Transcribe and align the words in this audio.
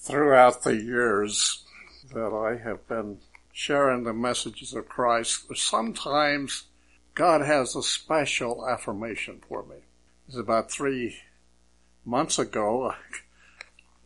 throughout 0.00 0.62
the 0.62 0.76
years 0.76 1.62
that 2.12 2.32
I 2.32 2.56
have 2.62 2.88
been 2.88 3.18
sharing 3.52 4.04
the 4.04 4.14
messages 4.14 4.72
of 4.72 4.88
Christ, 4.88 5.44
sometimes 5.54 6.64
God 7.14 7.42
has 7.42 7.76
a 7.76 7.82
special 7.82 8.66
affirmation 8.66 9.42
for 9.46 9.62
me. 9.62 9.76
It 9.76 10.28
was 10.28 10.36
about 10.36 10.70
three 10.70 11.18
months 12.04 12.38
ago. 12.38 12.94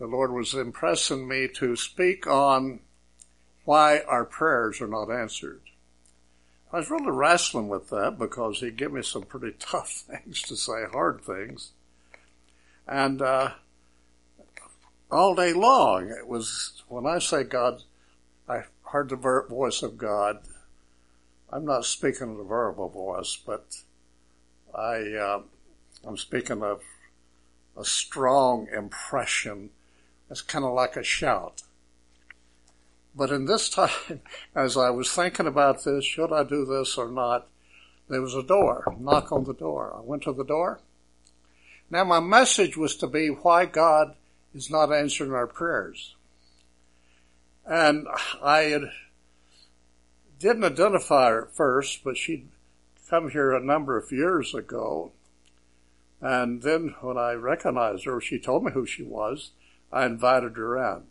The 0.01 0.09
Lord 0.09 0.33
was 0.33 0.55
impressing 0.55 1.29
me 1.29 1.47
to 1.55 1.77
speak 1.77 2.27
on 2.27 2.81
why 3.65 4.01
our 4.01 4.25
prayers 4.25 4.81
are 4.81 4.89
not 4.89 5.09
answered. 5.09 5.63
I 6.73 6.79
was 6.79 6.91
really 6.91 7.13
wrestling 7.13 7.69
with 7.69 7.91
that 7.91 8.19
because 8.19 8.59
He 8.59 8.73
gave 8.73 8.91
me 8.91 9.03
some 9.03 9.23
pretty 9.23 9.53
tough 9.61 10.05
things 10.09 10.43
to 10.43 10.57
say, 10.57 10.85
hard 10.93 11.21
things. 11.23 11.71
And, 12.89 13.23
uh, 13.23 13.53
all 15.15 15.35
day 15.35 15.53
long. 15.53 16.11
It 16.11 16.27
was, 16.27 16.83
when 16.89 17.07
I 17.07 17.21
say 17.21 17.45
God, 17.45 17.83
I 18.49 18.65
heard 18.91 19.11
the 19.11 19.45
voice 19.49 19.83
of 19.83 19.97
God. 19.97 20.41
I'm 21.51 21.65
not 21.65 21.85
speaking 21.85 22.33
of 22.33 22.39
a 22.41 22.45
verbal 22.45 22.89
voice, 22.89 23.39
but 23.47 23.77
I, 24.75 25.13
uh, 25.15 25.43
I'm 26.05 26.17
speaking 26.17 26.63
of 26.63 26.83
a 27.77 27.85
strong 27.85 28.67
impression. 28.75 29.71
It's 30.31 30.43
kind 30.43 30.65
of 30.65 30.75
like 30.75 30.97
a 30.97 31.05
shout. 31.05 31.63
But 33.15 33.31
in 33.31 33.45
this 33.45 33.69
time, 33.71 34.21
as 34.55 34.77
I 34.77 34.91
was 34.91 35.13
thinking 35.13 35.47
about 35.47 35.85
this, 35.85 36.05
should 36.05 36.33
I 36.33 36.43
do 36.43 36.65
this 36.65 36.99
or 36.99 37.09
not, 37.09 37.47
there 38.09 38.21
was 38.21 38.35
a 38.35 38.43
door, 38.43 38.95
knock 38.99 39.31
on 39.31 39.45
the 39.45 39.55
door. 39.55 39.95
I 39.97 40.01
went 40.01 40.25
to 40.25 40.33
the 40.33 40.45
door. 40.45 40.81
Now 41.89 42.03
my 42.03 42.21
message 42.21 42.77
was 42.77 42.97
to 42.97 43.07
be 43.07 43.29
why 43.29 43.67
God 43.67 44.17
is 44.55 44.71
not 44.71 44.93
answering 44.93 45.33
our 45.33 45.47
prayers. 45.47 46.15
And 47.67 48.07
I 48.43 48.91
didn't 50.39 50.65
identify 50.65 51.31
her 51.31 51.43
at 51.47 51.55
first, 51.55 52.05
but 52.05 52.17
she'd 52.17 52.49
come 53.09 53.31
here 53.31 53.53
a 53.53 53.65
number 53.65 53.97
of 53.97 54.13
years 54.13 54.55
ago. 54.55 55.13
And 56.21 56.63
then 56.63 56.95
when 57.01 57.19
I 57.19 57.33
recognized 57.33 58.05
her, 58.05 58.21
she 58.21 58.39
told 58.39 58.65
me 58.65 58.73
who 58.73 58.87
she 58.87 59.03
was. 59.03 59.51
I 59.93 60.07
invited 60.07 60.57
her 60.57 60.77
in. 60.97 61.05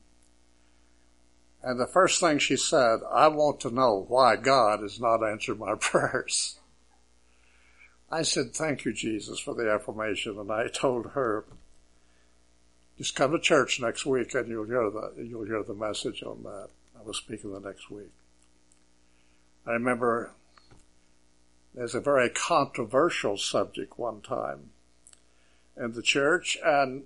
And 1.63 1.80
the 1.80 1.88
first 1.88 2.19
thing 2.19 2.39
she 2.39 2.57
said, 2.57 3.00
I 3.09 3.30
want 3.30 3.61
to 3.61 3.72
know 3.72 4.05
why 4.07 4.35
God 4.35 4.81
has 4.81 5.00
not 5.00 5.23
answered 5.23 5.59
my 5.59 5.75
prayers. 5.80 6.59
I 8.11 8.22
said, 8.22 8.53
thank 8.53 8.85
you, 8.85 8.94
Jesus, 8.94 9.39
for 9.39 9.55
the 9.55 9.72
affirmation. 9.72 10.38
And 10.38 10.52
I 10.52 10.67
told 10.67 11.11
her, 11.11 11.45
just 12.97 13.16
come 13.16 13.31
to 13.31 13.39
church 13.39 13.80
next 13.80 14.05
week 14.05 14.33
and 14.36 14.47
you'll 14.47 14.66
hear 14.66 14.89
the, 14.89 15.13
you'll 15.17 15.45
hear 15.45 15.63
the 15.63 15.73
message 15.73 16.23
on 16.23 16.44
that. 16.44 16.69
I 16.97 17.03
was 17.03 17.17
speaking 17.17 17.52
the 17.52 17.59
next 17.59 17.89
week. 17.89 18.11
I 19.66 19.72
remember 19.72 20.31
there's 21.73 21.95
a 21.95 22.02
very 22.02 22.30
controversial 22.30 23.38
subject 23.38 23.97
one 23.97 24.22
time 24.22 24.69
in 25.75 25.94
the 25.94 26.02
church 26.02 26.58
and 26.63 27.03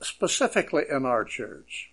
specifically 0.00 0.84
in 0.90 1.06
our 1.06 1.24
church. 1.24 1.90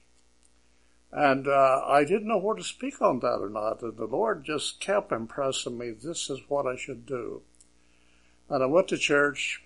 And 1.12 1.48
uh, 1.48 1.82
I 1.88 2.04
didn't 2.04 2.28
know 2.28 2.38
where 2.38 2.56
to 2.56 2.64
speak 2.64 3.02
on 3.02 3.20
that 3.20 3.40
or 3.40 3.50
not. 3.50 3.82
And 3.82 3.98
the 3.98 4.06
Lord 4.06 4.44
just 4.44 4.80
kept 4.80 5.12
impressing 5.12 5.78
me, 5.78 5.92
this 5.92 6.30
is 6.30 6.40
what 6.48 6.68
I 6.68 6.76
should 6.76 7.06
do. 7.06 7.42
And 8.50 8.64
I 8.64 8.68
went 8.68 8.90
to 8.90 8.98
church. 8.98 9.64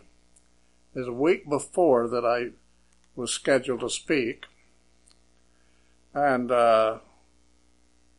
It 0.95 1.00
was 1.00 1.08
a 1.08 1.14
week 1.14 1.50
before 1.50 2.08
that 2.08 2.23
I 2.23 2.52
was 3.16 3.31
scheduled 3.31 3.81
to 3.81 3.89
speak. 3.89 4.45
And 6.14 6.52
uh, 6.52 7.00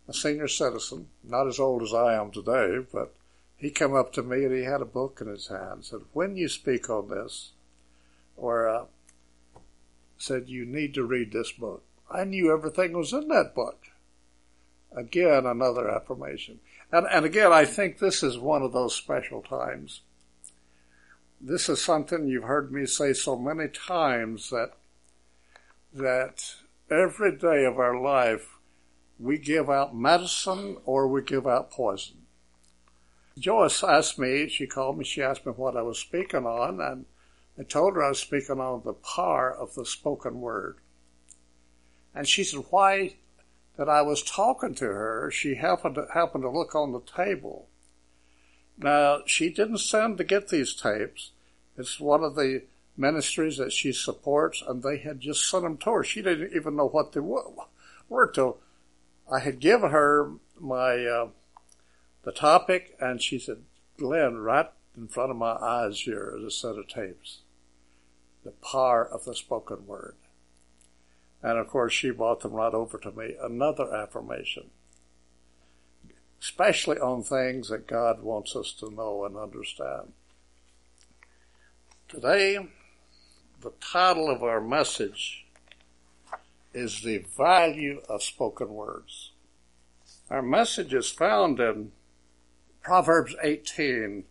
a 0.08 0.12
senior 0.12 0.48
citizen, 0.48 1.08
not 1.22 1.46
as 1.46 1.58
old 1.58 1.82
as 1.82 1.94
I 1.94 2.14
am 2.14 2.30
today, 2.30 2.78
but 2.92 3.14
he 3.56 3.70
came 3.70 3.94
up 3.94 4.12
to 4.14 4.22
me 4.22 4.44
and 4.44 4.54
he 4.54 4.64
had 4.64 4.80
a 4.80 4.86
book 4.86 5.18
in 5.20 5.28
his 5.28 5.48
hand. 5.48 5.72
and 5.72 5.84
Said, 5.84 6.00
"When 6.12 6.36
you 6.36 6.48
speak 6.48 6.90
on 6.90 7.08
this, 7.08 7.52
or 8.36 8.68
uh, 8.68 8.84
said 10.18 10.48
you 10.48 10.66
need 10.66 10.94
to 10.94 11.04
read 11.04 11.32
this 11.32 11.52
book." 11.52 11.82
I 12.10 12.24
knew 12.24 12.52
everything 12.52 12.92
was 12.92 13.12
in 13.12 13.28
that 13.28 13.54
book. 13.54 13.86
Again, 14.94 15.46
another 15.46 15.88
affirmation. 15.88 16.60
And, 16.92 17.06
and 17.10 17.24
again, 17.24 17.52
I 17.52 17.64
think 17.64 17.98
this 17.98 18.22
is 18.22 18.38
one 18.38 18.62
of 18.62 18.72
those 18.72 18.94
special 18.94 19.42
times 19.42 20.02
this 21.44 21.68
is 21.68 21.82
something 21.82 22.26
you've 22.26 22.44
heard 22.44 22.72
me 22.72 22.86
say 22.86 23.12
so 23.12 23.36
many 23.36 23.68
times 23.68 24.48
that 24.48 24.72
that 25.94 26.56
every 26.90 27.36
day 27.36 27.64
of 27.64 27.78
our 27.78 27.98
life 27.98 28.58
we 29.18 29.38
give 29.38 29.70
out 29.70 29.96
medicine 29.96 30.76
or 30.84 31.06
we 31.06 31.22
give 31.22 31.46
out 31.46 31.70
poison. 31.70 32.16
Joyce 33.38 33.82
asked 33.82 34.18
me, 34.18 34.48
she 34.48 34.66
called 34.66 34.98
me, 34.98 35.04
she 35.04 35.22
asked 35.22 35.46
me 35.46 35.52
what 35.52 35.76
I 35.76 35.82
was 35.82 35.98
speaking 35.98 36.46
on, 36.46 36.80
and 36.80 37.04
I 37.58 37.62
told 37.62 37.94
her 37.94 38.04
I 38.04 38.08
was 38.08 38.18
speaking 38.18 38.60
on 38.60 38.82
the 38.84 38.92
power 38.92 39.52
of 39.52 39.74
the 39.74 39.86
spoken 39.86 40.40
word. 40.40 40.78
And 42.14 42.28
she 42.28 42.44
said, 42.44 42.64
why 42.70 43.16
that 43.76 43.88
I 43.88 44.02
was 44.02 44.22
talking 44.22 44.74
to 44.76 44.84
her, 44.84 45.30
she 45.32 45.56
happened 45.56 45.96
to, 45.96 46.06
happened 46.12 46.42
to 46.44 46.50
look 46.50 46.74
on 46.74 46.92
the 46.92 47.00
table. 47.00 47.68
Now, 48.78 49.22
she 49.26 49.50
didn't 49.50 49.78
send 49.78 50.18
to 50.18 50.24
get 50.24 50.48
these 50.48 50.74
tapes. 50.74 51.30
It's 51.76 51.98
one 51.98 52.22
of 52.22 52.36
the 52.36 52.62
ministries 52.96 53.56
that 53.56 53.72
she 53.72 53.92
supports, 53.92 54.62
and 54.66 54.82
they 54.82 54.98
had 54.98 55.20
just 55.20 55.48
sent 55.48 55.64
them 55.64 55.76
to 55.78 55.90
her. 55.90 56.04
She 56.04 56.22
didn't 56.22 56.54
even 56.54 56.76
know 56.76 56.88
what 56.88 57.12
they 57.12 57.20
were 57.20 58.30
till 58.32 58.58
I 59.30 59.40
had 59.40 59.58
given 59.58 59.90
her 59.90 60.32
my 60.60 61.04
uh, 61.04 61.28
the 62.22 62.32
topic, 62.32 62.96
and 63.00 63.20
she 63.20 63.38
said, 63.38 63.62
"Glenn, 63.98 64.36
right 64.36 64.70
in 64.96 65.08
front 65.08 65.30
of 65.30 65.36
my 65.36 65.54
eyes 65.54 66.00
here 66.00 66.34
is 66.36 66.44
a 66.44 66.50
set 66.50 66.78
of 66.78 66.88
tapes. 66.88 67.40
The 68.44 68.52
power 68.52 69.04
of 69.04 69.24
the 69.24 69.34
spoken 69.34 69.86
word." 69.86 70.16
And 71.42 71.58
of 71.58 71.68
course, 71.68 71.92
she 71.92 72.10
brought 72.10 72.40
them 72.40 72.52
right 72.52 72.72
over 72.72 72.96
to 72.98 73.12
me. 73.12 73.34
Another 73.40 73.92
affirmation, 73.94 74.70
especially 76.40 76.98
on 76.98 77.22
things 77.22 77.68
that 77.68 77.86
God 77.86 78.22
wants 78.22 78.56
us 78.56 78.72
to 78.80 78.90
know 78.90 79.24
and 79.24 79.36
understand. 79.36 80.12
Today, 82.08 82.58
the 83.64 83.72
title 83.80 84.28
of 84.28 84.42
our 84.42 84.60
message 84.60 85.46
is 86.74 87.00
The 87.00 87.24
Value 87.34 88.02
of 88.10 88.22
Spoken 88.22 88.68
Words. 88.68 89.32
Our 90.28 90.42
message 90.42 90.92
is 90.92 91.08
found 91.08 91.58
in 91.58 91.92
Proverbs 92.82 93.34
18, 93.42 94.24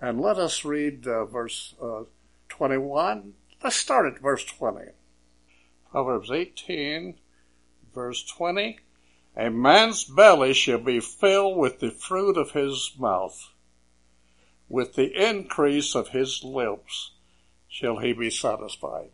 and 0.00 0.20
let 0.20 0.38
us 0.38 0.64
read 0.64 1.06
uh, 1.06 1.24
verse 1.26 1.76
uh, 1.80 2.02
21. 2.48 3.34
Let's 3.62 3.76
start 3.76 4.12
at 4.12 4.20
verse 4.20 4.44
20. 4.44 4.86
Proverbs 5.92 6.32
18, 6.32 7.14
verse 7.94 8.24
20. 8.24 8.80
A 9.36 9.50
man's 9.50 10.02
belly 10.02 10.52
shall 10.52 10.80
be 10.80 10.98
filled 10.98 11.56
with 11.56 11.78
the 11.78 11.92
fruit 11.92 12.36
of 12.36 12.50
his 12.50 12.90
mouth, 12.98 13.52
with 14.68 14.96
the 14.96 15.12
increase 15.12 15.94
of 15.94 16.08
his 16.08 16.42
lips 16.42 17.12
shall 17.70 17.98
he 17.98 18.12
be 18.12 18.30
satisfied. 18.30 19.10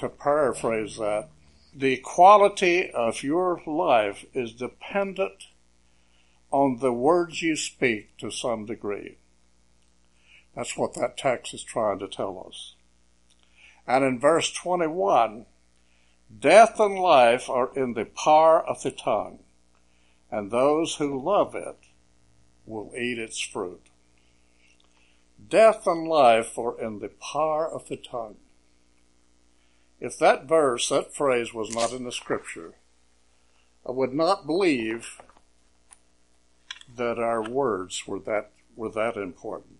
To 0.00 0.08
paraphrase 0.08 0.96
that, 0.98 1.28
the 1.74 1.98
quality 1.98 2.90
of 2.90 3.22
your 3.22 3.62
life 3.66 4.24
is 4.34 4.52
dependent 4.52 5.44
on 6.50 6.78
the 6.80 6.92
words 6.92 7.42
you 7.42 7.56
speak 7.56 8.16
to 8.18 8.30
some 8.30 8.66
degree. 8.66 9.16
That's 10.54 10.76
what 10.76 10.94
that 10.94 11.16
text 11.16 11.54
is 11.54 11.62
trying 11.62 11.98
to 12.00 12.08
tell 12.08 12.46
us. 12.48 12.74
And 13.86 14.04
in 14.04 14.18
verse 14.18 14.52
21, 14.52 15.46
death 16.40 16.80
and 16.80 16.98
life 16.98 17.48
are 17.48 17.70
in 17.76 17.94
the 17.94 18.06
power 18.06 18.66
of 18.66 18.82
the 18.82 18.90
tongue, 18.90 19.40
and 20.30 20.50
those 20.50 20.96
who 20.96 21.22
love 21.22 21.54
it 21.54 21.78
will 22.64 22.92
eat 22.98 23.18
its 23.18 23.38
fruit. 23.38 23.82
Death 25.48 25.86
and 25.86 26.08
life 26.08 26.58
are 26.58 26.80
in 26.80 26.98
the 26.98 27.08
power 27.08 27.68
of 27.68 27.88
the 27.88 27.96
tongue. 27.96 28.36
If 30.00 30.18
that 30.18 30.46
verse, 30.46 30.88
that 30.88 31.14
phrase 31.14 31.54
was 31.54 31.74
not 31.74 31.92
in 31.92 32.04
the 32.04 32.12
scripture, 32.12 32.74
I 33.86 33.92
would 33.92 34.12
not 34.12 34.46
believe 34.46 35.20
that 36.96 37.18
our 37.18 37.42
words 37.42 38.06
were 38.06 38.18
that, 38.20 38.50
were 38.74 38.90
that 38.90 39.16
important. 39.16 39.78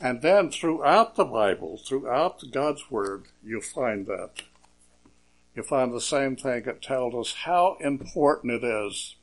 And 0.00 0.20
then 0.20 0.50
throughout 0.50 1.14
the 1.14 1.24
Bible, 1.24 1.78
throughout 1.78 2.42
God's 2.50 2.90
Word, 2.90 3.26
you'll 3.44 3.60
find 3.60 4.06
that. 4.06 4.42
You'll 5.54 5.64
find 5.64 5.92
the 5.92 6.00
same 6.00 6.34
thing. 6.34 6.64
It 6.66 6.82
tells 6.82 7.14
us 7.14 7.34
how 7.44 7.76
important 7.80 8.52
it 8.52 8.64
is 8.64 9.14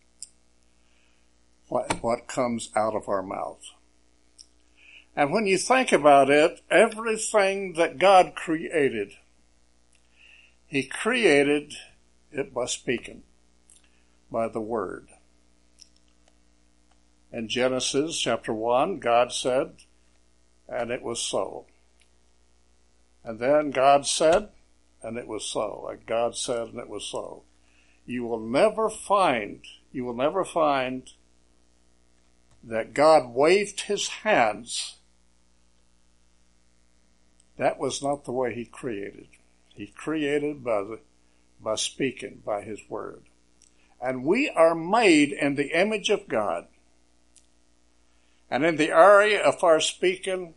what, 1.69 2.03
what 2.03 2.27
comes 2.27 2.71
out 2.75 2.95
of 2.95 3.07
our 3.07 3.23
mouth. 3.23 3.63
And 5.15 5.31
when 5.31 5.45
you 5.45 5.57
think 5.57 5.91
about 5.91 6.29
it, 6.29 6.61
everything 6.69 7.73
that 7.73 7.97
God 7.97 8.33
created 8.35 9.13
He 10.67 10.83
created 10.83 11.73
it 12.31 12.53
by 12.53 12.65
speaking, 12.65 13.23
by 14.31 14.47
the 14.47 14.61
word. 14.61 15.07
In 17.31 17.47
Genesis 17.47 18.19
chapter 18.19 18.53
1, 18.53 18.99
God 18.99 19.31
said, 19.31 19.73
and 20.67 20.91
it 20.91 21.01
was 21.01 21.21
so. 21.21 21.65
And 23.23 23.39
then 23.39 23.71
God 23.71 24.05
said, 24.05 24.49
and 25.01 25.17
it 25.17 25.27
was 25.27 25.45
so. 25.45 25.87
And 25.91 26.05
God 26.05 26.35
said, 26.35 26.69
and 26.69 26.79
it 26.79 26.89
was 26.89 27.05
so. 27.05 27.43
You 28.05 28.23
will 28.23 28.39
never 28.39 28.89
find, 28.89 29.63
you 29.91 30.05
will 30.05 30.15
never 30.15 30.43
find 30.43 31.09
that 32.63 32.93
God 32.93 33.33
waved 33.33 33.81
his 33.81 34.07
hands. 34.07 34.97
That 37.57 37.79
was 37.79 38.01
not 38.01 38.25
the 38.25 38.31
way 38.31 38.53
he 38.53 38.65
created. 38.65 39.27
He 39.73 39.87
created 39.87 40.63
by 40.63 40.81
the, 40.81 40.99
by 41.61 41.75
speaking, 41.75 42.41
by 42.45 42.61
his 42.61 42.79
word. 42.89 43.23
And 44.01 44.23
we 44.23 44.49
are 44.49 44.75
made 44.75 45.31
in 45.31 45.55
the 45.55 45.77
image 45.77 46.09
of 46.09 46.27
God. 46.27 46.67
And 48.49 48.65
in 48.65 48.77
the 48.77 48.91
area 48.91 49.41
of 49.41 49.63
our 49.63 49.79
speaking, 49.79 50.55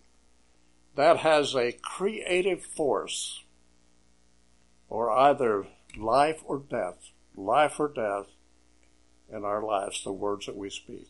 that 0.94 1.18
has 1.18 1.54
a 1.54 1.72
creative 1.72 2.62
force, 2.64 3.40
or 4.88 5.10
either 5.10 5.66
life 5.96 6.40
or 6.44 6.58
death, 6.58 7.10
life 7.36 7.80
or 7.80 7.88
death 7.88 8.26
in 9.30 9.44
our 9.44 9.62
lives, 9.62 10.04
the 10.04 10.12
words 10.12 10.46
that 10.46 10.56
we 10.56 10.70
speak. 10.70 11.08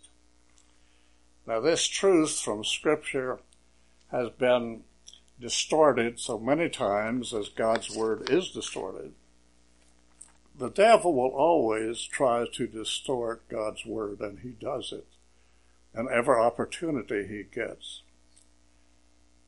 Now, 1.47 1.61
this 1.61 1.87
truth 1.87 2.41
from 2.41 2.65
Scripture 2.65 3.41
has 4.11 4.31
been 4.31 4.85
distorted 5.41 6.21
so 6.21 6.39
many 6.39 6.69
times 6.69 7.35
as 7.35 7.49
God's 7.49 7.91
Word 7.94 8.31
is 8.31 8.50
distorted. 8.50 9.12
The 10.56 10.71
devil 10.71 11.15
will 11.15 11.31
always 11.31 12.03
try 12.03 12.47
to 12.53 12.67
distort 12.67 13.49
God's 13.49 13.85
Word, 13.85 14.21
and 14.21 14.41
he 14.41 14.50
does 14.50 14.93
it 14.93 15.06
and 15.94 16.09
every 16.09 16.37
opportunity 16.37 17.27
he 17.27 17.43
gets. 17.43 18.03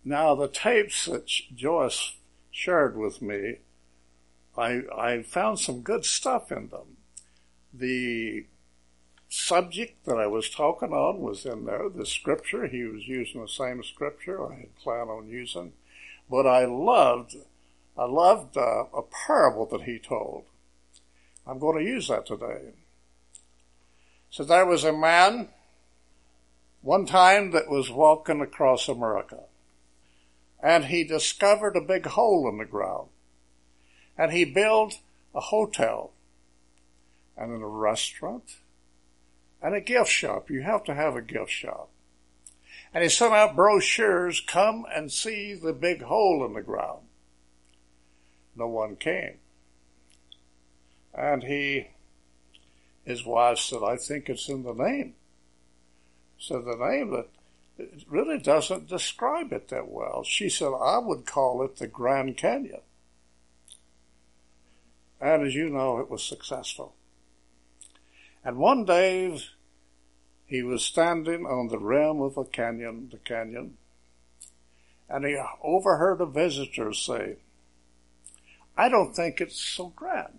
Now, 0.05 0.35
the 0.35 0.49
tapes 0.49 1.07
that 1.07 1.27
Joyce 1.55 2.15
shared 2.51 2.97
with 2.97 3.23
me, 3.23 3.57
I, 4.57 4.83
I 4.95 5.23
found 5.23 5.59
some 5.59 5.81
good 5.81 6.05
stuff 6.05 6.53
in 6.53 6.69
them. 6.69 6.99
The 7.73 8.47
subject 9.35 10.05
that 10.05 10.17
I 10.17 10.27
was 10.27 10.49
talking 10.49 10.93
on 10.93 11.21
was 11.21 11.45
in 11.45 11.65
there. 11.65 11.89
The 11.89 12.07
scripture, 12.07 12.69
he 12.69 12.85
was 12.85 13.09
using 13.09 13.41
the 13.41 13.49
same 13.49 13.83
scripture 13.83 14.47
I 14.47 14.55
had 14.61 14.77
planned 14.77 15.11
on 15.11 15.29
using. 15.29 15.73
But 16.31 16.47
I 16.47 16.65
loved, 16.67 17.37
I 17.99 18.05
loved 18.05 18.57
uh, 18.57 18.85
a 18.95 19.03
parable 19.27 19.67
that 19.67 19.83
he 19.83 19.99
told. 19.99 20.45
I'm 21.47 21.59
going 21.59 21.79
to 21.79 21.91
use 21.91 22.09
that 22.09 22.27
today. 22.27 22.75
So 24.31 24.45
there 24.45 24.67
was 24.67 24.85
a 24.85 24.93
man 24.93 25.49
one 26.83 27.05
time 27.05 27.51
that 27.51 27.69
was 27.69 27.91
walking 27.91 28.41
across 28.41 28.89
America 28.89 29.41
and 30.63 30.87
he 30.87 31.05
discovered 31.05 31.77
a 31.77 31.81
big 31.81 32.07
hole 32.07 32.49
in 32.49 32.59
the 32.59 32.65
ground 32.65 33.09
and 34.17 34.33
he 34.33 34.45
built 34.45 34.99
a 35.35 35.41
hotel 35.41 36.13
and 37.37 37.53
a 37.53 37.67
restaurant 37.67 38.57
and 39.65 39.75
a 39.75 39.81
gift 39.81 40.11
shop. 40.11 40.51
You 40.51 40.61
have 40.61 40.85
to 40.85 40.95
have 40.95 41.17
a 41.17 41.23
gift 41.23 41.51
shop. 41.51 41.89
And 42.93 43.03
he 43.03 43.09
sent 43.09 43.33
out 43.33 43.57
brochures, 43.57 44.41
come 44.41 44.85
and 44.95 45.11
see 45.11 45.55
the 45.55 45.73
big 45.73 46.03
hole 46.03 46.45
in 46.45 46.53
the 46.53 46.61
ground. 46.61 47.07
No 48.55 48.69
one 48.69 48.97
came. 48.97 49.39
And 51.15 51.43
he, 51.45 51.89
his 53.05 53.25
wife 53.25 53.59
said, 53.59 53.81
I 53.83 53.97
think 53.97 54.29
it's 54.29 54.51
in 54.51 54.65
the 54.65 54.75
name. 54.75 55.15
So 56.39 56.61
the 56.61 56.77
name 56.77 57.11
that 57.13 57.29
it 57.79 58.05
really 58.07 58.39
doesn't 58.39 58.87
describe 58.87 59.51
it 59.51 59.69
that 59.69 59.89
well. 59.89 60.25
She 60.25 60.51
said, 60.51 60.73
I 60.79 60.99
would 60.99 61.25
call 61.25 61.65
it 61.65 61.77
the 61.77 61.89
Grand 61.89 62.37
Canyon. 62.37 62.83
And 65.21 65.47
as 65.47 65.55
you 65.55 65.71
know, 65.71 66.01
it 66.01 66.11
was 66.11 66.23
successful. 66.23 66.95
And 68.45 68.59
one 68.59 68.85
day, 68.85 69.41
he 70.47 70.63
was 70.63 70.85
standing 70.85 71.47
on 71.47 71.69
the 71.69 71.79
rim 71.79 72.21
of 72.21 72.37
a 72.37 72.45
canyon, 72.45 73.09
the 73.11 73.19
canyon, 73.19 73.77
and 75.09 75.25
he 75.25 75.39
overheard 75.63 76.21
a 76.21 76.27
visitor 76.27 76.93
say, 76.93 77.37
I 78.77 78.89
don't 78.89 79.15
think 79.15 79.41
it's 79.41 79.61
so 79.61 79.93
grand. 79.95 80.39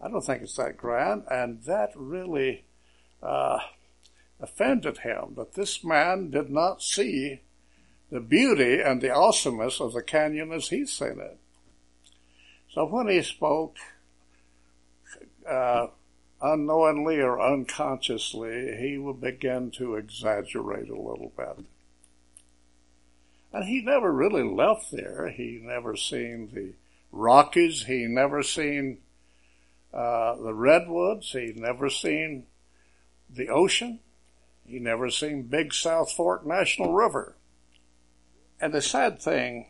I 0.00 0.08
don't 0.08 0.22
think 0.22 0.42
it's 0.42 0.56
that 0.56 0.76
grand. 0.76 1.24
And 1.30 1.62
that 1.64 1.90
really, 1.96 2.64
uh, 3.22 3.58
offended 4.40 4.98
him 4.98 5.34
that 5.36 5.54
this 5.54 5.82
man 5.82 6.30
did 6.30 6.50
not 6.50 6.82
see 6.82 7.40
the 8.10 8.20
beauty 8.20 8.80
and 8.80 9.00
the 9.00 9.10
awesomeness 9.10 9.80
of 9.80 9.92
the 9.92 10.02
canyon 10.02 10.52
as 10.52 10.68
he's 10.68 10.92
seen 10.92 11.18
it. 11.20 11.38
So 12.72 12.86
when 12.86 13.08
he 13.08 13.22
spoke, 13.22 13.76
uh, 15.48 15.88
unknowingly 16.40 17.20
or 17.20 17.40
unconsciously, 17.40 18.76
he 18.78 18.98
would 18.98 19.20
begin 19.20 19.70
to 19.72 19.96
exaggerate 19.96 20.88
a 20.88 21.00
little 21.00 21.32
bit. 21.36 21.64
And 23.52 23.64
he 23.64 23.80
never 23.80 24.12
really 24.12 24.42
left 24.42 24.90
there. 24.92 25.28
He 25.28 25.60
never 25.62 25.96
seen 25.96 26.50
the 26.52 26.74
Rockies. 27.10 27.84
He 27.84 28.06
never 28.06 28.42
seen 28.42 28.98
uh, 29.92 30.36
the 30.36 30.52
redwoods. 30.52 31.32
He 31.32 31.54
never 31.56 31.88
seen 31.88 32.44
the 33.30 33.48
ocean. 33.48 34.00
He 34.66 34.78
never 34.78 35.10
seen 35.10 35.44
Big 35.44 35.72
South 35.72 36.12
Fork 36.12 36.46
National 36.46 36.92
River. 36.92 37.34
And 38.60 38.74
the 38.74 38.82
sad 38.82 39.20
thing, 39.22 39.66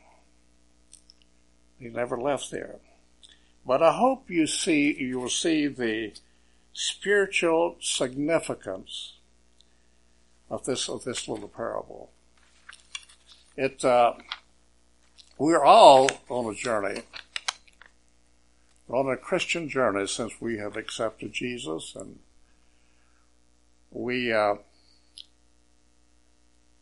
he 1.78 1.88
never 1.88 2.20
left 2.20 2.50
there. 2.50 2.76
But 3.64 3.82
I 3.82 3.92
hope 3.92 4.28
you 4.28 4.46
see, 4.46 4.96
you 4.98 5.20
will 5.20 5.28
see 5.28 5.68
the 5.68 6.12
spiritual 6.80 7.74
significance 7.80 9.14
of 10.48 10.64
this, 10.64 10.88
of 10.88 11.02
this 11.02 11.26
little 11.26 11.48
parable. 11.48 12.08
It, 13.56 13.84
uh, 13.84 14.12
we're 15.38 15.64
all 15.64 16.08
on 16.28 16.52
a 16.52 16.54
journey. 16.54 17.02
We're 18.86 18.96
on 18.96 19.12
a 19.12 19.16
Christian 19.16 19.68
journey 19.68 20.06
since 20.06 20.40
we 20.40 20.58
have 20.58 20.76
accepted 20.76 21.32
Jesus 21.32 21.96
and 21.96 22.20
we, 23.90 24.32
uh, 24.32 24.54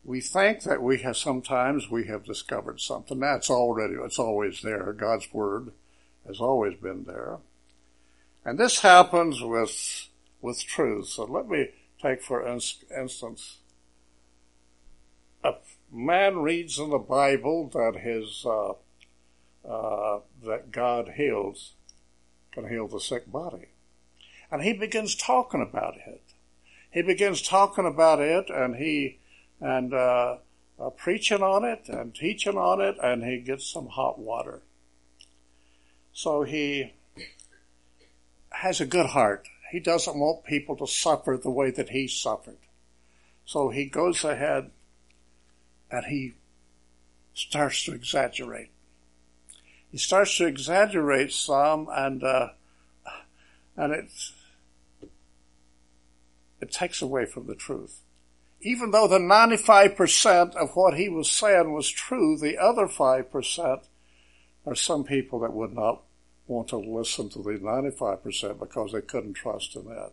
we 0.05 0.21
think 0.21 0.61
that 0.61 0.83
we 0.83 0.99
have 0.99 1.17
sometimes 1.17 1.89
we 1.89 2.05
have 2.05 2.23
discovered 2.23 2.81
something. 2.81 3.19
That's 3.19 3.49
already, 3.49 3.95
it's 3.95 4.19
always 4.19 4.61
there. 4.61 4.93
God's 4.93 5.33
Word 5.33 5.71
has 6.27 6.39
always 6.39 6.75
been 6.75 7.05
there. 7.05 7.39
And 8.47 8.57
this 8.57 8.79
happens 8.79 9.41
with, 9.41 10.07
with 10.39 10.63
truth. 10.63 11.09
So 11.09 11.25
let 11.25 11.49
me 11.49 11.67
take 12.01 12.21
for 12.21 12.47
instance, 12.47 13.57
a 15.43 15.55
man 15.91 16.37
reads 16.37 16.79
in 16.79 16.89
the 16.89 16.97
Bible 16.97 17.69
that 17.73 17.99
his, 17.99 18.45
uh, 18.45 18.69
uh, 19.69 20.21
that 20.45 20.71
God 20.71 21.15
heals, 21.17 21.73
can 22.53 22.69
heal 22.69 22.87
the 22.87 23.01
sick 23.01 23.29
body. 23.29 23.67
And 24.49 24.63
he 24.63 24.71
begins 24.71 25.13
talking 25.13 25.61
about 25.61 25.97
it. 26.07 26.23
He 26.89 27.01
begins 27.01 27.41
talking 27.41 27.85
about 27.85 28.21
it 28.21 28.49
and 28.49 28.77
he, 28.77 29.19
and 29.59 29.93
uh, 29.93 30.37
uh, 30.79 30.89
preaching 30.91 31.43
on 31.43 31.65
it 31.65 31.89
and 31.89 32.15
teaching 32.15 32.57
on 32.57 32.79
it, 32.79 32.95
and 33.03 33.25
he 33.25 33.39
gets 33.39 33.69
some 33.69 33.87
hot 33.87 34.17
water. 34.17 34.61
So 36.13 36.43
he 36.43 36.93
has 38.61 38.81
a 38.81 38.85
good 38.85 39.07
heart. 39.07 39.47
He 39.71 39.79
doesn't 39.79 40.17
want 40.17 40.45
people 40.45 40.75
to 40.77 40.87
suffer 40.87 41.37
the 41.41 41.51
way 41.51 41.71
that 41.71 41.89
he 41.89 42.07
suffered. 42.07 42.57
So 43.45 43.69
he 43.69 43.85
goes 43.85 44.23
ahead 44.23 44.71
and 45.91 46.05
he 46.05 46.33
starts 47.33 47.83
to 47.85 47.93
exaggerate. 47.93 48.69
He 49.91 49.97
starts 49.97 50.35
to 50.37 50.45
exaggerate 50.45 51.31
some, 51.31 51.87
and 51.91 52.23
uh, 52.23 52.49
and 53.77 53.93
it 53.93 54.09
it 56.59 56.71
takes 56.71 57.01
away 57.01 57.25
from 57.25 57.47
the 57.47 57.55
truth 57.55 58.01
even 58.61 58.91
though 58.91 59.07
the 59.07 59.19
95% 59.19 60.55
of 60.55 60.75
what 60.75 60.95
he 60.95 61.09
was 61.09 61.29
saying 61.29 61.71
was 61.73 61.89
true, 61.89 62.37
the 62.37 62.57
other 62.57 62.87
5% 62.87 63.83
are 64.65 64.75
some 64.75 65.03
people 65.03 65.39
that 65.39 65.53
would 65.53 65.73
not 65.73 66.01
want 66.47 66.69
to 66.69 66.77
listen 66.77 67.29
to 67.29 67.39
the 67.39 67.51
95% 67.51 68.59
because 68.59 68.91
they 68.93 69.01
couldn't 69.01 69.33
trust 69.33 69.75
in 69.75 69.85
that. 69.85 70.11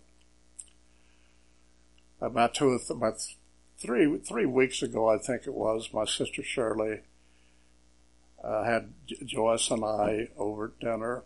About 2.20 2.54
two, 2.54 2.78
about 2.90 3.20
three, 3.78 4.18
three 4.18 4.46
weeks 4.46 4.82
ago, 4.82 5.08
I 5.08 5.18
think 5.18 5.46
it 5.46 5.54
was, 5.54 5.90
my 5.92 6.04
sister 6.04 6.42
Shirley 6.42 7.00
uh, 8.44 8.64
had 8.64 8.92
Joyce 9.24 9.70
and 9.70 9.84
I 9.84 10.28
over 10.36 10.66
at 10.66 10.78
dinner, 10.78 11.24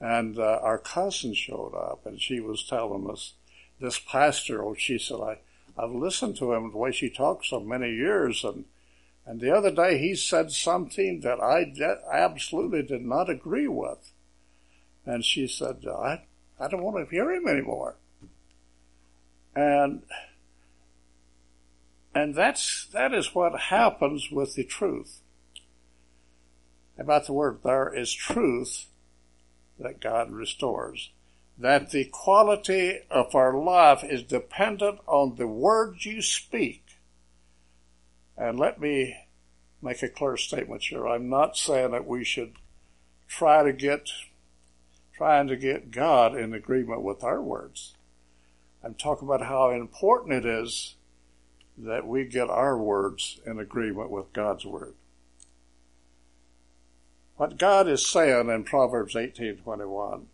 and 0.00 0.38
uh, 0.38 0.60
our 0.62 0.78
cousin 0.78 1.34
showed 1.34 1.74
up, 1.74 2.06
and 2.06 2.20
she 2.20 2.40
was 2.40 2.64
telling 2.64 3.10
us 3.10 3.34
this 3.80 3.98
pastor. 3.98 4.64
Oh, 4.64 4.74
she 4.74 4.98
said, 4.98 5.18
"I 5.20 5.38
I've 5.76 5.90
listened 5.90 6.36
to 6.38 6.54
him 6.54 6.70
the 6.70 6.78
way 6.78 6.90
she 6.90 7.10
talks 7.10 7.50
so 7.50 7.60
many 7.60 7.90
years, 7.90 8.44
and 8.44 8.64
and 9.26 9.40
the 9.40 9.54
other 9.54 9.70
day 9.70 9.98
he 9.98 10.14
said 10.14 10.50
something 10.50 11.20
that 11.20 11.40
I 11.40 11.64
de- 11.64 12.00
absolutely 12.10 12.82
did 12.82 13.02
not 13.02 13.28
agree 13.28 13.68
with." 13.68 14.12
And 15.08 15.24
she 15.24 15.48
said, 15.48 15.86
"I 15.86 16.26
I 16.60 16.68
don't 16.68 16.82
want 16.82 16.98
to 16.98 17.10
hear 17.10 17.32
him 17.32 17.48
anymore." 17.48 17.96
And 19.56 20.02
and 22.14 22.34
that's 22.34 22.86
that 22.92 23.14
is 23.14 23.34
what 23.34 23.58
happens 23.58 24.30
with 24.30 24.54
the 24.54 24.64
truth 24.64 25.22
about 26.98 27.24
the 27.26 27.32
word. 27.32 27.60
There 27.64 27.94
is 27.94 28.12
truth 28.12 28.88
that 29.78 30.00
God 30.00 30.30
restores. 30.30 31.10
That 31.56 31.90
the 31.90 32.04
quality 32.04 33.00
of 33.10 33.34
our 33.34 33.56
life 33.56 34.04
is 34.04 34.22
dependent 34.22 35.00
on 35.06 35.36
the 35.36 35.48
words 35.48 36.04
you 36.04 36.20
speak. 36.20 36.84
And 38.36 38.58
let 38.58 38.78
me 38.78 39.16
make 39.80 40.02
a 40.02 40.08
clear 40.08 40.36
statement 40.36 40.82
here. 40.82 41.08
I'm 41.08 41.30
not 41.30 41.56
saying 41.56 41.92
that 41.92 42.06
we 42.06 42.24
should 42.24 42.56
try 43.26 43.62
to 43.62 43.72
get, 43.72 44.10
trying 45.18 45.48
to 45.48 45.56
get 45.56 45.90
God 45.90 46.36
in 46.36 46.54
agreement 46.54 47.02
with 47.02 47.24
our 47.24 47.42
words. 47.42 47.94
I'm 48.84 48.94
talking 48.94 49.26
about 49.26 49.44
how 49.44 49.70
important 49.70 50.32
it 50.32 50.46
is 50.46 50.94
that 51.76 52.06
we 52.06 52.24
get 52.24 52.48
our 52.48 52.78
words 52.78 53.40
in 53.44 53.58
agreement 53.58 54.10
with 54.10 54.32
God's 54.32 54.64
word. 54.64 54.94
What 57.34 57.58
God 57.58 57.88
is 57.88 58.06
saying 58.06 58.48
in 58.48 58.62
Proverbs 58.62 59.16
18:21, 59.16 60.28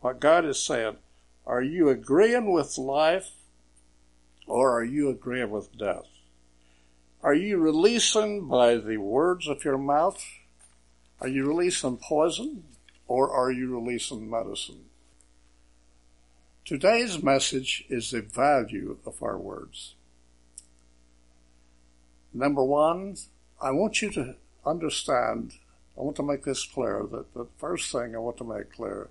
what 0.00 0.20
God 0.20 0.44
is 0.44 0.62
saying, 0.62 0.98
are 1.46 1.62
you 1.62 1.88
agreeing 1.88 2.52
with 2.52 2.76
life 2.76 3.30
or 4.46 4.78
are 4.78 4.84
you 4.84 5.08
agreeing 5.08 5.50
with 5.50 5.78
death? 5.78 6.06
Are 7.22 7.34
you 7.34 7.56
releasing 7.56 8.46
by 8.46 8.76
the 8.76 8.98
words 8.98 9.48
of 9.48 9.64
your 9.64 9.78
mouth? 9.78 10.22
Are 11.18 11.28
you 11.28 11.46
releasing 11.46 11.96
poison 11.96 12.64
or 13.06 13.30
are 13.30 13.50
you 13.50 13.74
releasing 13.74 14.28
medicine? 14.28 14.86
Today's 16.64 17.22
message 17.22 17.84
is 17.88 18.10
the 18.10 18.22
value 18.22 18.98
of 19.06 19.22
our 19.22 19.38
words. 19.38 19.94
Number 22.34 22.64
one, 22.64 23.16
I 23.60 23.70
want 23.70 24.02
you 24.02 24.10
to 24.12 24.34
understand 24.64 25.52
I 25.98 26.02
want 26.02 26.16
to 26.16 26.22
make 26.22 26.44
this 26.44 26.64
clear 26.64 27.06
that 27.10 27.32
the 27.32 27.46
first 27.56 27.90
thing 27.90 28.14
I 28.14 28.18
want 28.18 28.36
to 28.38 28.44
make 28.44 28.72
clear 28.72 29.08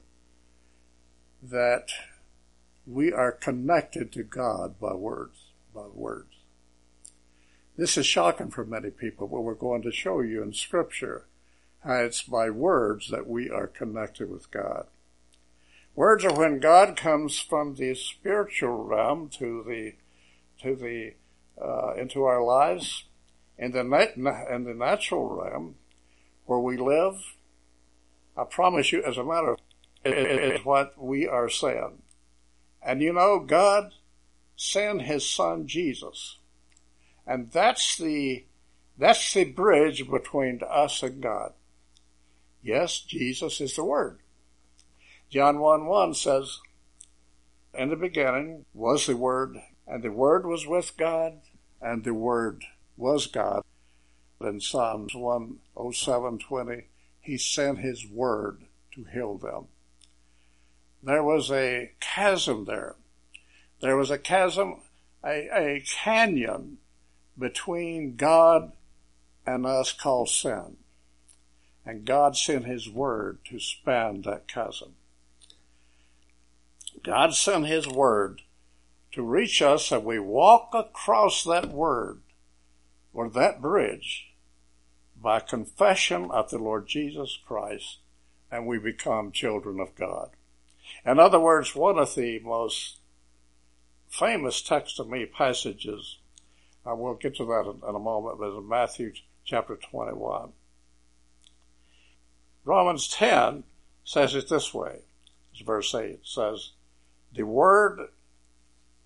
that 1.41 1.89
we 2.85 3.11
are 3.11 3.31
connected 3.31 4.11
to 4.11 4.23
God 4.23 4.79
by 4.79 4.93
words, 4.93 5.45
by 5.73 5.87
words. 5.91 6.35
This 7.75 7.97
is 7.97 8.05
shocking 8.05 8.51
for 8.51 8.63
many 8.65 8.91
people, 8.91 9.27
but 9.27 9.41
we're 9.41 9.55
going 9.55 9.81
to 9.81 9.91
show 9.91 10.21
you 10.21 10.43
in 10.43 10.53
scripture 10.53 11.25
how 11.85 11.95
it's 11.95 12.23
by 12.23 12.49
words 12.49 13.09
that 13.11 13.27
we 13.27 13.49
are 13.49 13.67
connected 13.67 14.29
with 14.29 14.49
God. 14.51 14.87
Words 15.95 16.25
are 16.25 16.33
when 16.33 16.59
God 16.59 16.97
comes 16.97 17.39
from 17.39 17.75
the 17.75 17.93
spiritual 17.95 18.83
realm 18.83 19.29
to 19.37 19.63
the, 19.67 19.93
to 20.61 20.75
the, 20.75 21.13
uh, 21.63 21.93
into 21.93 22.23
our 22.23 22.43
lives 22.43 23.05
in 23.57 23.71
the, 23.71 23.83
nat- 23.83 24.15
in 24.15 24.63
the 24.63 24.73
natural 24.73 25.29
realm 25.29 25.75
where 26.45 26.59
we 26.59 26.75
live, 26.75 27.35
I 28.35 28.43
promise 28.43 28.91
you, 28.91 29.03
as 29.03 29.17
a 29.17 29.23
matter 29.23 29.51
of 29.51 29.59
is 30.05 30.63
what 30.63 31.01
we 31.01 31.27
are 31.27 31.49
saying. 31.49 32.01
And 32.81 33.01
you 33.01 33.13
know, 33.13 33.39
God 33.39 33.93
sent 34.55 35.03
His 35.03 35.27
Son 35.27 35.67
Jesus, 35.67 36.37
and 37.25 37.51
that's 37.51 37.97
the 37.97 38.45
that's 38.97 39.33
the 39.33 39.45
bridge 39.45 40.09
between 40.09 40.61
us 40.69 41.03
and 41.03 41.21
God. 41.21 41.53
Yes, 42.65 42.99
Jesus 42.99 43.61
is 43.61 43.75
the 43.75 43.83
Word. 43.83 44.19
John 45.29 45.59
1 45.59 45.85
1 45.85 46.13
says, 46.15 46.59
In 47.73 47.89
the 47.89 47.95
beginning 47.95 48.65
was 48.73 49.05
the 49.05 49.15
Word, 49.15 49.57
and 49.87 50.03
the 50.03 50.11
Word 50.11 50.45
was 50.45 50.65
with 50.65 50.97
God, 50.97 51.41
and 51.79 52.03
the 52.03 52.15
Word 52.15 52.65
was 52.97 53.27
God 53.27 53.63
in 54.41 54.59
Psalms 54.59 55.13
107:20, 55.13 56.85
he 57.21 57.37
sent 57.37 57.79
his 57.79 58.05
word 58.07 58.65
to 58.93 59.03
heal 59.05 59.37
them. 59.37 59.67
There 61.01 61.23
was 61.23 61.51
a 61.51 61.91
chasm 61.99 62.65
there. 62.65 62.95
There 63.79 63.97
was 63.97 64.09
a 64.09 64.17
chasm, 64.17 64.81
a, 65.23 65.75
a 65.77 65.83
canyon 65.85 66.79
between 67.37 68.15
God 68.15 68.71
and 69.45 69.65
us 69.65 69.91
called 69.91 70.29
sin. 70.29 70.77
And 71.85 72.05
God 72.05 72.35
sent 72.35 72.65
his 72.65 72.89
word 72.89 73.39
to 73.45 73.59
span 73.59 74.23
that 74.23 74.47
chasm. 74.47 74.95
God 77.03 77.35
sent 77.35 77.67
his 77.67 77.87
word 77.87 78.41
to 79.11 79.21
reach 79.21 79.61
us 79.61 79.91
and 79.91 80.03
we 80.03 80.19
walk 80.19 80.71
across 80.73 81.43
that 81.43 81.69
word 81.69 82.21
or 83.13 83.29
that 83.29 83.61
bridge 83.61 84.33
by 85.21 85.39
confession 85.39 86.29
of 86.31 86.49
the 86.49 86.57
Lord 86.57 86.87
Jesus 86.87 87.39
Christ, 87.47 87.97
and 88.51 88.67
we 88.67 88.77
become 88.77 89.31
children 89.31 89.79
of 89.79 89.95
God. 89.95 90.31
In 91.05 91.19
other 91.19 91.39
words, 91.39 91.75
one 91.75 91.97
of 91.97 92.13
the 92.13 92.39
most 92.39 92.97
famous 94.09 94.61
text 94.61 94.97
to 94.97 95.03
me 95.03 95.25
passages, 95.25 96.17
I 96.85 96.93
will 96.93 97.15
get 97.15 97.37
to 97.37 97.45
that 97.45 97.65
in, 97.65 97.89
in 97.89 97.95
a 97.95 97.99
moment, 97.99 98.37
but 98.39 98.55
in 98.55 98.67
Matthew 98.67 99.13
chapter 99.43 99.75
21. 99.75 100.51
Romans 102.65 103.07
10 103.07 103.63
says 104.03 104.33
it 104.33 104.49
this 104.49 104.73
way. 104.73 105.01
It's 105.53 105.61
verse 105.61 105.93
8. 105.93 106.05
It 106.05 106.19
says, 106.23 106.71
The 107.33 107.43
word 107.43 108.09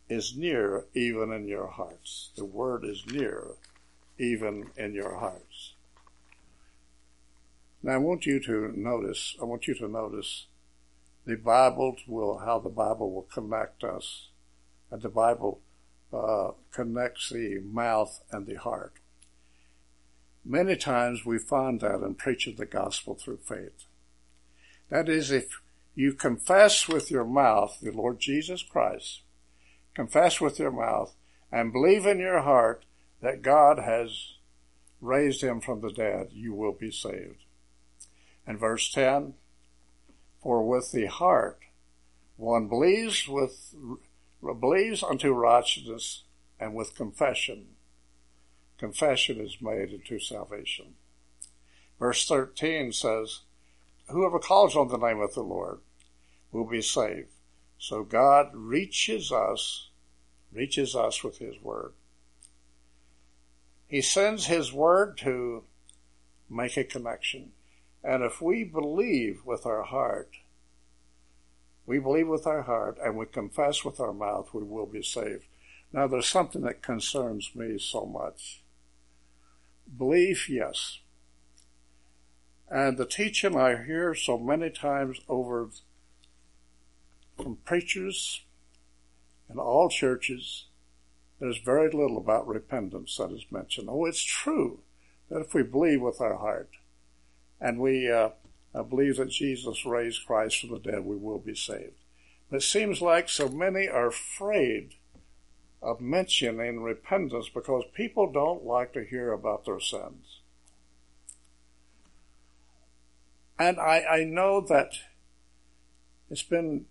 is 0.09 0.35
near 0.35 0.85
even 0.93 1.31
in 1.31 1.47
your 1.47 1.67
hearts. 1.67 2.31
The 2.35 2.45
word 2.45 2.85
is 2.85 3.05
near 3.05 3.43
even 4.17 4.71
in 4.77 4.93
your 4.93 5.15
hearts. 5.17 5.73
Now 7.83 7.93
I 7.93 7.97
want 7.97 8.25
you 8.25 8.39
to 8.41 8.73
notice, 8.75 9.35
I 9.41 9.45
want 9.45 9.67
you 9.67 9.75
to 9.75 9.87
notice 9.87 10.47
the 11.25 11.35
Bible 11.35 11.97
will, 12.07 12.39
how 12.39 12.59
the 12.59 12.69
Bible 12.69 13.11
will 13.13 13.27
connect 13.33 13.83
us. 13.83 14.29
And 14.89 15.01
the 15.01 15.09
Bible 15.09 15.59
uh, 16.11 16.51
connects 16.71 17.29
the 17.29 17.59
mouth 17.59 18.21
and 18.31 18.47
the 18.47 18.55
heart. 18.55 18.93
Many 20.45 20.75
times 20.75 21.25
we 21.25 21.37
find 21.37 21.81
that 21.81 22.01
in 22.01 22.15
preaching 22.15 22.55
the 22.55 22.65
gospel 22.65 23.15
through 23.15 23.39
faith. 23.45 23.85
That 24.89 25.09
is, 25.09 25.31
if 25.31 25.61
you 25.95 26.13
confess 26.13 26.87
with 26.87 27.11
your 27.11 27.25
mouth 27.25 27.77
the 27.81 27.91
Lord 27.91 28.19
Jesus 28.19 28.63
Christ, 28.63 29.21
confess 29.93 30.39
with 30.39 30.59
your 30.59 30.71
mouth, 30.71 31.13
and 31.51 31.73
believe 31.73 32.05
in 32.05 32.19
your 32.19 32.41
heart 32.41 32.85
that 33.21 33.41
God 33.41 33.79
has 33.79 34.33
raised 35.01 35.41
him 35.41 35.59
from 35.59 35.81
the 35.81 35.91
dead, 35.91 36.29
you 36.31 36.53
will 36.53 36.71
be 36.71 36.91
saved. 36.91 37.43
And 38.47 38.59
verse 38.59 38.91
10, 38.91 39.33
for 40.41 40.67
with 40.67 40.91
the 40.91 41.07
heart 41.07 41.59
one 42.37 42.67
believes 42.67 43.27
with, 43.27 43.75
believes 44.41 45.03
unto 45.03 45.31
righteousness 45.31 46.23
and 46.59 46.73
with 46.73 46.95
confession. 46.95 47.67
Confession 48.79 49.39
is 49.39 49.57
made 49.61 49.91
into 49.91 50.19
salvation. 50.19 50.95
Verse 51.99 52.25
13 52.25 52.93
says, 52.93 53.41
whoever 54.07 54.39
calls 54.39 54.75
on 54.75 54.87
the 54.87 54.97
name 54.97 55.19
of 55.19 55.33
the 55.33 55.43
Lord 55.43 55.79
will 56.51 56.65
be 56.65 56.81
saved. 56.81 57.29
So 57.77 58.03
God 58.03 58.51
reaches 58.53 59.31
us, 59.31 59.89
reaches 60.51 60.95
us 60.95 61.23
with 61.23 61.37
His 61.39 61.61
Word. 61.61 61.93
He 63.87 64.01
sends 64.01 64.45
His 64.45 64.73
Word 64.73 65.17
to 65.19 65.63
make 66.49 66.77
a 66.77 66.83
connection. 66.83 67.51
And 68.03 68.23
if 68.23 68.41
we 68.41 68.63
believe 68.63 69.41
with 69.45 69.65
our 69.65 69.83
heart, 69.83 70.31
we 71.85 71.99
believe 71.99 72.27
with 72.27 72.47
our 72.47 72.61
heart 72.61 72.97
and 73.03 73.17
we 73.17 73.25
confess 73.25 73.83
with 73.83 73.99
our 73.99 74.13
mouth, 74.13 74.53
we 74.53 74.63
will 74.63 74.85
be 74.85 75.03
saved. 75.03 75.45
Now 75.91 76.07
there's 76.07 76.27
something 76.27 76.61
that 76.61 76.81
concerns 76.81 77.51
me 77.55 77.77
so 77.79 78.05
much. 78.05 78.61
Belief, 79.97 80.49
yes. 80.49 80.99
And 82.69 82.97
the 82.97 83.05
teaching 83.05 83.57
I 83.57 83.83
hear 83.83 84.13
so 84.13 84.37
many 84.37 84.69
times 84.69 85.19
over 85.27 85.69
from 87.35 87.57
preachers 87.65 88.43
in 89.49 89.57
all 89.57 89.89
churches 89.89 90.65
there's 91.39 91.59
very 91.59 91.89
little 91.89 92.17
about 92.17 92.47
repentance 92.47 93.15
that 93.17 93.31
is 93.31 93.45
mentioned. 93.49 93.87
Oh, 93.89 94.05
it's 94.05 94.23
true 94.23 94.79
that 95.29 95.39
if 95.39 95.53
we 95.53 95.63
believe 95.63 96.01
with 96.01 96.19
our 96.19 96.35
heart, 96.35 96.69
and 97.61 97.79
we 97.79 98.11
uh, 98.11 98.29
believe 98.73 99.17
that 99.17 99.29
Jesus 99.29 99.85
raised 99.85 100.25
Christ 100.25 100.59
from 100.59 100.71
the 100.71 100.79
dead, 100.79 101.05
we 101.05 101.15
will 101.15 101.39
be 101.39 101.55
saved. 101.55 102.03
But 102.49 102.57
it 102.57 102.63
seems 102.63 103.01
like 103.01 103.29
so 103.29 103.47
many 103.47 103.87
are 103.87 104.07
afraid 104.07 104.95
of 105.81 106.01
mentioning 106.01 106.81
repentance 106.81 107.49
because 107.53 107.83
people 107.93 108.31
don't 108.31 108.65
like 108.65 108.93
to 108.93 109.03
hear 109.03 109.31
about 109.31 109.65
their 109.65 109.79
sins. 109.79 110.39
And 113.57 113.79
I, 113.79 114.03
I 114.03 114.23
know 114.23 114.61
that 114.61 114.93
it's 116.29 116.43
been, 116.43 116.85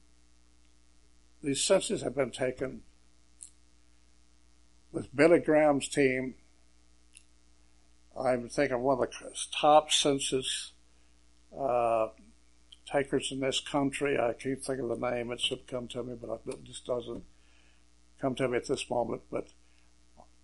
these 1.42 1.62
censuses 1.62 2.02
have 2.02 2.14
been 2.14 2.30
taken 2.30 2.82
with 4.92 5.14
Billy 5.14 5.38
Graham's 5.38 5.88
team. 5.88 6.34
I'm 8.18 8.48
thinking 8.48 8.80
one 8.80 8.98
of 8.98 9.08
the 9.10 9.34
top 9.58 9.92
census 9.92 10.72
uh, 11.58 12.08
takers 12.90 13.30
in 13.30 13.40
this 13.40 13.60
country. 13.60 14.18
I 14.18 14.32
can't 14.32 14.62
think 14.62 14.80
of 14.80 14.88
the 14.88 15.10
name. 15.10 15.30
It 15.30 15.40
should 15.40 15.66
come 15.66 15.88
to 15.88 16.02
me, 16.02 16.16
but 16.20 16.40
it 16.46 16.64
just 16.64 16.84
doesn't 16.84 17.24
come 18.20 18.34
to 18.36 18.48
me 18.48 18.56
at 18.56 18.66
this 18.66 18.88
moment. 18.90 19.22
But 19.30 19.48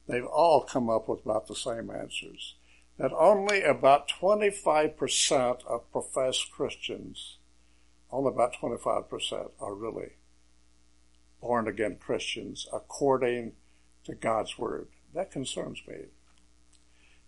they've 0.07 0.26
all 0.26 0.62
come 0.62 0.90
up 0.90 1.09
with 1.09 1.25
about 1.25 1.49
the 1.49 1.54
same 1.54 1.90
answers. 1.90 2.54
That 2.99 3.12
only 3.12 3.62
about 3.62 4.09
25% 4.09 5.66
of 5.66 5.90
professed 5.90 6.50
Christians, 6.52 7.38
only 8.12 8.28
about 8.28 8.54
25% 8.54 9.50
are 9.61 9.75
really 9.75 10.12
born 11.40 11.66
again 11.66 11.97
Christians 12.00 12.66
according 12.73 13.52
to 14.04 14.14
God's 14.14 14.59
Word. 14.59 14.88
That 15.12 15.31
concerns 15.31 15.83
me 15.88 16.07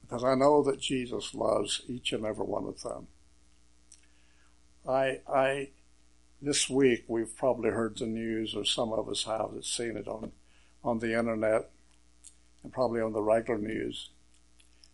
because 0.07 0.25
I 0.25 0.35
know 0.35 0.63
that 0.63 0.81
Jesus 0.81 1.35
loves 1.35 1.83
each 1.89 2.13
and 2.13 2.25
every 2.25 2.45
one 2.45 2.67
of 2.67 2.83
them. 2.83 3.09
I, 4.89 5.21
I, 5.29 5.71
this 6.47 6.71
week 6.71 7.05
we've 7.09 7.37
probably 7.37 7.71
heard 7.71 7.99
the 7.99 8.07
news, 8.07 8.55
or 8.55 8.65
some 8.65 8.93
of 8.93 9.09
us 9.09 9.25
have 9.25 9.51
seen 9.63 9.97
it 9.97 10.07
on, 10.07 10.31
on 10.85 11.01
the 11.01 11.19
internet 11.19 11.69
and 12.63 12.73
probably 12.73 13.01
on 13.01 13.13
the 13.13 13.21
regular 13.21 13.59
news. 13.59 14.11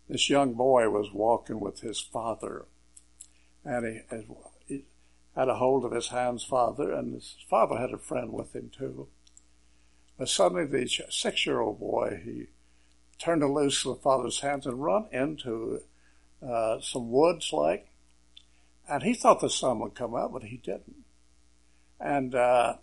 This 0.09 0.31
young 0.31 0.55
boy 0.55 0.89
was 0.89 1.13
walking 1.13 1.59
with 1.59 1.81
his 1.81 1.99
father, 1.99 2.65
and 3.63 3.85
he, 3.85 4.25
he 4.67 4.85
had 5.35 5.47
a 5.47 5.55
hold 5.55 5.85
of 5.85 5.91
his 5.91 6.07
hand's 6.07 6.43
father, 6.43 6.91
and 6.91 7.13
his 7.13 7.35
father 7.47 7.77
had 7.77 7.93
a 7.93 7.99
friend 7.99 8.33
with 8.33 8.55
him 8.55 8.71
too. 8.75 9.07
But 10.17 10.29
suddenly, 10.29 10.65
the 10.65 10.89
six-year-old 11.11 11.79
boy 11.79 12.21
he 12.25 12.47
turned 13.19 13.43
loose 13.43 13.83
the 13.83 13.93
father's 13.93 14.39
hands 14.39 14.65
and 14.65 14.83
run 14.83 15.05
into 15.11 15.81
uh, 16.41 16.79
some 16.81 17.11
woods, 17.11 17.53
like, 17.53 17.89
and 18.89 19.03
he 19.03 19.13
thought 19.13 19.39
the 19.39 19.51
sun 19.51 19.79
would 19.79 19.93
come 19.93 20.15
out, 20.15 20.33
but 20.33 20.43
he 20.45 20.57
didn't. 20.57 21.02
And 21.99 22.35
uh, 22.35 22.75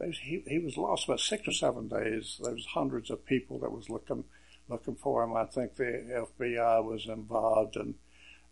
he 0.00 0.42
he 0.46 0.58
was 0.58 0.76
lost 0.76 1.04
about 1.04 1.20
six 1.20 1.46
or 1.46 1.52
seven 1.52 1.88
days. 1.88 2.40
There 2.42 2.54
was 2.54 2.66
hundreds 2.66 3.10
of 3.10 3.24
people 3.24 3.58
that 3.60 3.72
was 3.72 3.88
looking 3.88 4.24
looking 4.68 4.96
for 4.96 5.22
him. 5.22 5.36
I 5.36 5.44
think 5.44 5.76
the 5.76 6.26
FBI 6.36 6.84
was 6.84 7.06
involved, 7.06 7.76
and, 7.76 7.94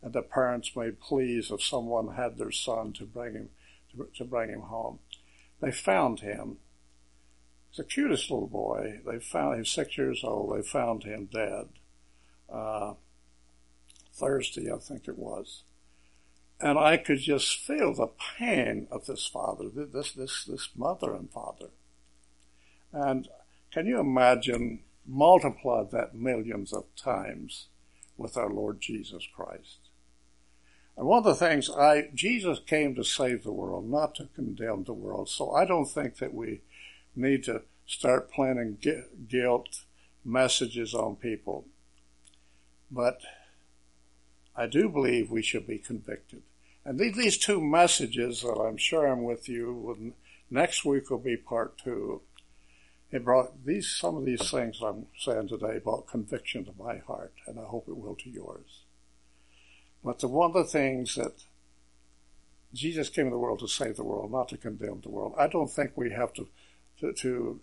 and 0.02 0.12
the 0.12 0.22
parents 0.22 0.76
made 0.76 1.00
pleas 1.00 1.50
if 1.50 1.62
someone 1.62 2.14
had 2.14 2.36
their 2.36 2.52
son 2.52 2.92
to 2.94 3.04
bring 3.04 3.34
him 3.34 3.48
to, 3.92 4.08
to 4.16 4.24
bring 4.24 4.50
him 4.50 4.62
home. 4.62 4.98
They 5.60 5.72
found 5.72 6.20
him. 6.20 6.58
He's 7.70 7.78
the 7.78 7.84
cutest 7.84 8.30
little 8.30 8.48
boy. 8.48 9.00
They 9.06 9.18
found 9.18 9.58
him 9.58 9.64
six 9.64 9.96
years 9.96 10.22
old. 10.24 10.56
They 10.56 10.62
found 10.62 11.04
him 11.04 11.28
dead. 11.32 11.68
Uh, 12.52 12.94
Thursday, 14.12 14.72
I 14.72 14.78
think 14.78 15.06
it 15.06 15.18
was 15.18 15.62
and 16.60 16.78
I 16.78 16.96
could 16.98 17.20
just 17.20 17.58
feel 17.58 17.94
the 17.94 18.10
pain 18.38 18.86
of 18.90 19.06
this 19.06 19.26
father, 19.26 19.68
this, 19.68 20.12
this, 20.12 20.44
this 20.44 20.68
mother 20.76 21.14
and 21.14 21.30
father. 21.30 21.68
And 22.92 23.28
can 23.70 23.86
you 23.86 23.98
imagine 23.98 24.80
multiply 25.06 25.84
that 25.84 26.14
millions 26.14 26.72
of 26.72 26.84
times 26.96 27.66
with 28.18 28.36
our 28.36 28.50
Lord 28.50 28.80
Jesus 28.80 29.26
Christ? 29.34 29.78
And 30.96 31.06
one 31.06 31.18
of 31.18 31.24
the 31.24 31.34
things 31.34 31.70
I, 31.70 32.10
Jesus 32.14 32.60
came 32.66 32.94
to 32.94 33.04
save 33.04 33.42
the 33.42 33.52
world, 33.52 33.88
not 33.88 34.14
to 34.16 34.28
condemn 34.34 34.84
the 34.84 34.92
world. 34.92 35.30
So 35.30 35.52
I 35.52 35.64
don't 35.64 35.86
think 35.86 36.16
that 36.16 36.34
we 36.34 36.60
need 37.16 37.42
to 37.44 37.62
start 37.86 38.30
planting 38.30 38.76
guilt 39.28 39.84
messages 40.24 40.94
on 40.94 41.16
people. 41.16 41.64
But 42.90 43.20
I 44.54 44.66
do 44.66 44.90
believe 44.90 45.30
we 45.30 45.42
should 45.42 45.66
be 45.66 45.78
convicted. 45.78 46.42
And 46.90 46.98
these 46.98 47.38
two 47.38 47.60
messages 47.60 48.42
that 48.42 48.58
I'm 48.58 48.76
sharing 48.76 49.22
with 49.22 49.48
you 49.48 50.12
next 50.50 50.84
week 50.84 51.08
will 51.08 51.18
be 51.18 51.36
part 51.36 51.78
two. 51.78 52.22
It 53.12 53.24
brought 53.24 53.64
these, 53.64 53.88
some 53.88 54.16
of 54.16 54.24
these 54.24 54.50
things 54.50 54.80
I'm 54.82 55.06
saying 55.16 55.50
today 55.50 55.78
brought 55.78 56.08
conviction 56.08 56.64
to 56.64 56.72
my 56.76 56.98
heart, 56.98 57.32
and 57.46 57.60
I 57.60 57.62
hope 57.62 57.86
it 57.86 57.96
will 57.96 58.16
to 58.16 58.28
yours. 58.28 58.80
But 60.02 60.18
the 60.18 60.26
one 60.26 60.50
of 60.50 60.54
the 60.54 60.64
things 60.64 61.14
that 61.14 61.44
Jesus 62.74 63.08
came 63.08 63.26
in 63.26 63.30
the 63.30 63.38
world 63.38 63.60
to 63.60 63.68
save 63.68 63.94
the 63.94 64.02
world, 64.02 64.32
not 64.32 64.48
to 64.48 64.56
condemn 64.56 65.00
the 65.00 65.10
world. 65.10 65.34
I 65.38 65.46
don't 65.46 65.70
think 65.70 65.92
we 65.94 66.10
have 66.10 66.32
to, 66.32 66.48
to, 66.98 67.12
to 67.12 67.60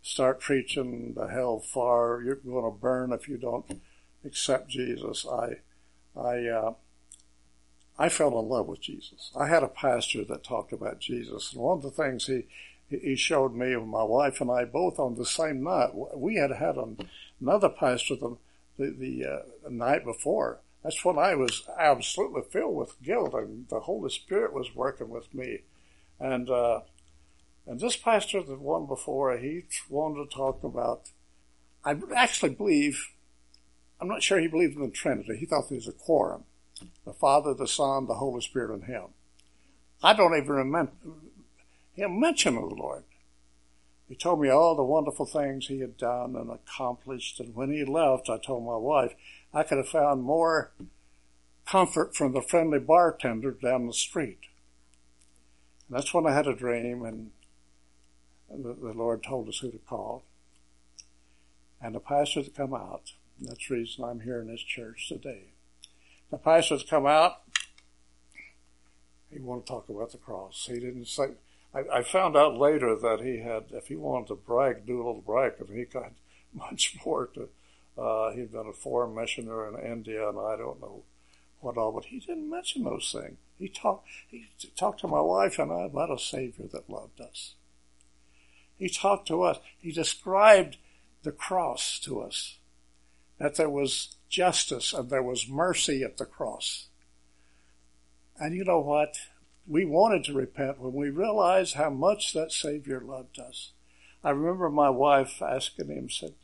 start 0.00 0.40
preaching 0.40 1.12
the 1.12 1.26
hell 1.26 1.60
far. 1.60 2.22
You're 2.22 2.36
going 2.36 2.64
to 2.64 2.80
burn 2.80 3.12
if 3.12 3.28
you 3.28 3.36
don't 3.36 3.82
accept 4.24 4.70
Jesus. 4.70 5.26
I, 5.30 5.56
I, 6.18 6.46
uh, 6.46 6.72
I 8.00 8.08
fell 8.08 8.40
in 8.40 8.48
love 8.48 8.66
with 8.66 8.80
Jesus. 8.80 9.30
I 9.38 9.46
had 9.46 9.62
a 9.62 9.68
pastor 9.68 10.24
that 10.24 10.42
talked 10.42 10.72
about 10.72 11.00
Jesus, 11.00 11.52
and 11.52 11.60
one 11.60 11.76
of 11.76 11.82
the 11.82 11.90
things 11.90 12.26
he 12.26 12.46
he 12.88 13.14
showed 13.14 13.54
me 13.54 13.76
my 13.76 14.02
wife 14.02 14.40
and 14.40 14.50
I 14.50 14.64
both 14.64 14.98
on 14.98 15.16
the 15.16 15.26
same 15.26 15.62
night. 15.62 15.90
We 16.16 16.36
had 16.36 16.50
had 16.50 16.76
another 17.40 17.68
pastor 17.68 18.16
the 18.16 18.38
the, 18.78 18.90
the 18.90 19.26
uh, 19.26 19.68
night 19.68 20.06
before. 20.06 20.60
That's 20.82 21.04
when 21.04 21.18
I 21.18 21.34
was 21.34 21.68
absolutely 21.78 22.40
filled 22.50 22.74
with 22.74 23.02
guilt, 23.02 23.34
and 23.34 23.68
the 23.68 23.80
Holy 23.80 24.08
Spirit 24.08 24.54
was 24.54 24.74
working 24.74 25.10
with 25.10 25.34
me. 25.34 25.58
And 26.18 26.48
uh, 26.48 26.80
and 27.66 27.80
this 27.80 27.98
pastor, 27.98 28.42
the 28.42 28.56
one 28.56 28.86
before, 28.86 29.36
he 29.36 29.64
wanted 29.90 30.30
to 30.30 30.34
talk 30.34 30.64
about. 30.64 31.10
I 31.84 31.98
actually 32.16 32.54
believe. 32.54 33.08
I'm 34.00 34.08
not 34.08 34.22
sure 34.22 34.40
he 34.40 34.48
believed 34.48 34.76
in 34.76 34.84
the 34.84 34.90
Trinity. 34.90 35.36
He 35.36 35.44
thought 35.44 35.68
there 35.68 35.76
was 35.76 35.86
a 35.86 35.92
quorum 35.92 36.44
the 37.04 37.12
Father, 37.12 37.54
the 37.54 37.68
Son, 37.68 38.06
the 38.06 38.14
Holy 38.14 38.40
Spirit, 38.40 38.72
and 38.72 38.84
Him. 38.84 39.08
I 40.02 40.14
don't 40.14 40.36
even 40.36 40.50
remember 40.50 40.92
him 41.94 42.18
mention 42.18 42.54
the 42.54 42.60
Lord. 42.62 43.04
He 44.08 44.14
told 44.16 44.40
me 44.40 44.48
all 44.48 44.74
the 44.74 44.82
wonderful 44.82 45.26
things 45.26 45.66
he 45.66 45.80
had 45.80 45.96
done 45.96 46.34
and 46.34 46.50
accomplished, 46.50 47.38
and 47.38 47.54
when 47.54 47.70
he 47.70 47.84
left, 47.84 48.28
I 48.28 48.38
told 48.38 48.64
my 48.64 48.76
wife 48.76 49.14
I 49.54 49.62
could 49.62 49.78
have 49.78 49.88
found 49.88 50.22
more 50.22 50.72
comfort 51.66 52.16
from 52.16 52.32
the 52.32 52.42
friendly 52.42 52.80
bartender 52.80 53.52
down 53.52 53.86
the 53.86 53.92
street. 53.92 54.40
And 55.88 55.96
that's 55.96 56.12
when 56.12 56.26
I 56.26 56.34
had 56.34 56.48
a 56.48 56.54
dream, 56.54 57.04
and 57.04 57.30
the, 58.48 58.74
the 58.74 58.92
Lord 58.92 59.22
told 59.22 59.48
us 59.48 59.58
who 59.58 59.70
to 59.70 59.78
call. 59.78 60.24
And 61.80 61.94
the 61.94 62.00
pastor 62.00 62.42
to 62.42 62.50
come 62.50 62.74
out. 62.74 63.12
That's 63.40 63.68
the 63.68 63.74
reason 63.74 64.04
I'm 64.04 64.20
here 64.20 64.40
in 64.40 64.48
this 64.48 64.62
church 64.62 65.08
today. 65.08 65.52
The 66.30 66.38
pastors 66.38 66.84
come 66.88 67.06
out. 67.06 67.42
He 69.30 69.40
wanted 69.40 69.66
to 69.66 69.72
talk 69.72 69.88
about 69.88 70.12
the 70.12 70.18
cross. 70.18 70.68
He 70.70 70.78
didn't 70.78 71.06
say. 71.06 71.30
I, 71.74 71.98
I 71.98 72.02
found 72.02 72.36
out 72.36 72.56
later 72.56 72.96
that 72.96 73.20
he 73.20 73.38
had, 73.38 73.64
if 73.70 73.88
he 73.88 73.96
wanted 73.96 74.28
to 74.28 74.34
brag, 74.34 74.86
do 74.86 74.96
a 74.96 75.04
little 75.06 75.22
brag, 75.24 75.58
because 75.58 75.74
he 75.74 75.84
got 75.84 76.12
much 76.54 76.96
more 77.04 77.26
to. 77.34 77.48
Uh, 77.98 78.32
he'd 78.32 78.52
been 78.52 78.66
a 78.66 78.72
foreign 78.72 79.14
missionary 79.14 79.74
in 79.74 79.92
India, 79.92 80.28
and 80.28 80.38
I 80.38 80.56
don't 80.56 80.80
know 80.80 81.02
what 81.60 81.76
all, 81.76 81.92
but 81.92 82.06
he 82.06 82.18
didn't 82.18 82.48
mention 82.48 82.84
those 82.84 83.12
things. 83.12 83.36
He 83.58 83.68
talked. 83.68 84.08
He 84.28 84.46
talked 84.76 85.00
to 85.00 85.08
my 85.08 85.20
wife 85.20 85.58
and 85.58 85.70
I 85.70 85.82
about 85.82 86.10
a 86.10 86.18
Savior 86.18 86.66
that 86.72 86.88
loved 86.88 87.20
us. 87.20 87.54
He 88.78 88.88
talked 88.88 89.28
to 89.28 89.42
us. 89.42 89.58
He 89.78 89.92
described 89.92 90.78
the 91.22 91.32
cross 91.32 91.98
to 92.00 92.20
us, 92.20 92.56
that 93.38 93.56
there 93.56 93.68
was 93.68 94.16
justice 94.30 94.94
and 94.94 95.10
there 95.10 95.22
was 95.22 95.48
mercy 95.48 96.02
at 96.02 96.16
the 96.16 96.24
cross. 96.24 96.86
And 98.38 98.54
you 98.54 98.64
know 98.64 98.80
what? 98.80 99.18
We 99.66 99.84
wanted 99.84 100.24
to 100.24 100.32
repent 100.32 100.80
when 100.80 100.94
we 100.94 101.10
realized 101.10 101.74
how 101.74 101.90
much 101.90 102.32
that 102.32 102.52
Savior 102.52 103.00
loved 103.00 103.38
us. 103.38 103.72
I 104.24 104.30
remember 104.30 104.70
my 104.70 104.88
wife 104.88 105.42
asking 105.42 105.88
him, 105.88 106.08
said, 106.08 106.34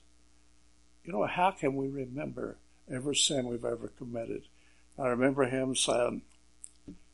you 1.05 1.13
know, 1.13 1.25
how 1.27 1.53
can 1.53 1.77
we 1.77 1.89
remember 1.89 2.57
every 2.93 3.17
sin 3.17 3.47
we've 3.47 3.65
ever 3.65 3.89
committed? 3.97 4.43
I 4.99 5.07
remember 5.09 5.45
him 5.45 5.75
saying, 5.75 6.23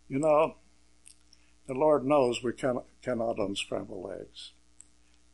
you 0.08 0.18
know, 0.18 0.56
the 1.66 1.74
Lord 1.74 2.04
knows 2.04 2.42
we 2.42 2.52
cannot, 2.52 2.85
cannot 3.02 3.38
unscramble 3.38 4.12
eggs. 4.18 4.52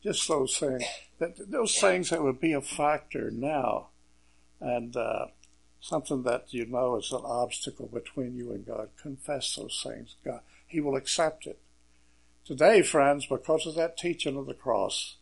Just 0.03 0.29
those 0.29 0.57
things, 0.57 0.85
that, 1.19 1.51
those 1.51 1.79
things 1.79 2.11
that 2.11 2.23
would 2.23 2.41
be 2.41 2.53
a 2.53 2.61
factor 2.61 3.31
now 3.31 3.89
and 4.61 4.97
uh, 4.97 5.27
something 5.81 6.23
that 6.25 6.53
you 6.53 6.67
know 6.67 6.97
is 6.97 7.13
an 7.13 7.23
obstacle 7.25 7.87
between 7.87 8.37
you 8.37 8.53
and 8.53 8.67
God, 8.67 8.91
confess 9.01 9.55
those 9.55 9.81
things. 9.85 10.17
God, 10.25 10.41
He 10.67 10.81
will 10.81 10.97
accept 10.97 11.47
it. 11.47 11.59
Today, 12.45 12.83
friends, 12.83 13.27
because 13.27 13.67
of 13.67 13.75
that 13.75 13.97
teaching 13.97 14.37
of 14.37 14.47
the 14.47 14.55
cross, 14.55 15.17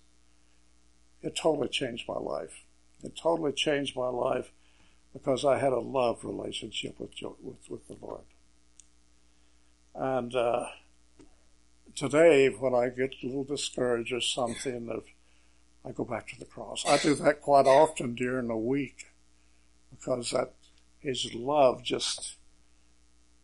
it 1.22 1.37
totally 1.37 1.68
changed 1.68 2.07
my 2.09 2.18
life. 2.18 2.62
It 3.03 3.16
totally 3.16 3.53
changed 3.53 3.96
my 3.96 4.09
life 4.09 4.53
because 5.12 5.44
I 5.44 5.59
had 5.59 5.72
a 5.72 5.81
love 5.81 6.25
relationship 6.25 6.99
with 6.99 7.11
with, 7.42 7.68
with 7.68 7.88
the 7.88 7.96
Lord. 8.01 8.22
And 9.94 10.35
uh, 10.35 10.66
today, 11.94 12.49
when 12.49 12.75
I 12.75 12.90
get 12.90 13.14
a 13.22 13.27
little 13.27 13.44
discouraged 13.44 14.12
or 14.12 14.20
something, 14.20 15.03
I 15.85 15.90
go 15.92 16.05
back 16.05 16.29
to 16.29 16.38
the 16.38 16.44
cross. 16.44 16.85
I 16.87 16.99
do 16.99 17.14
that 17.14 17.40
quite 17.40 17.66
often 17.66 18.14
during 18.14 18.49
the 18.49 18.57
week 18.57 19.07
because 19.90 20.31
that 20.31 20.53
His 20.99 21.33
love 21.35 21.83
just 21.83 22.37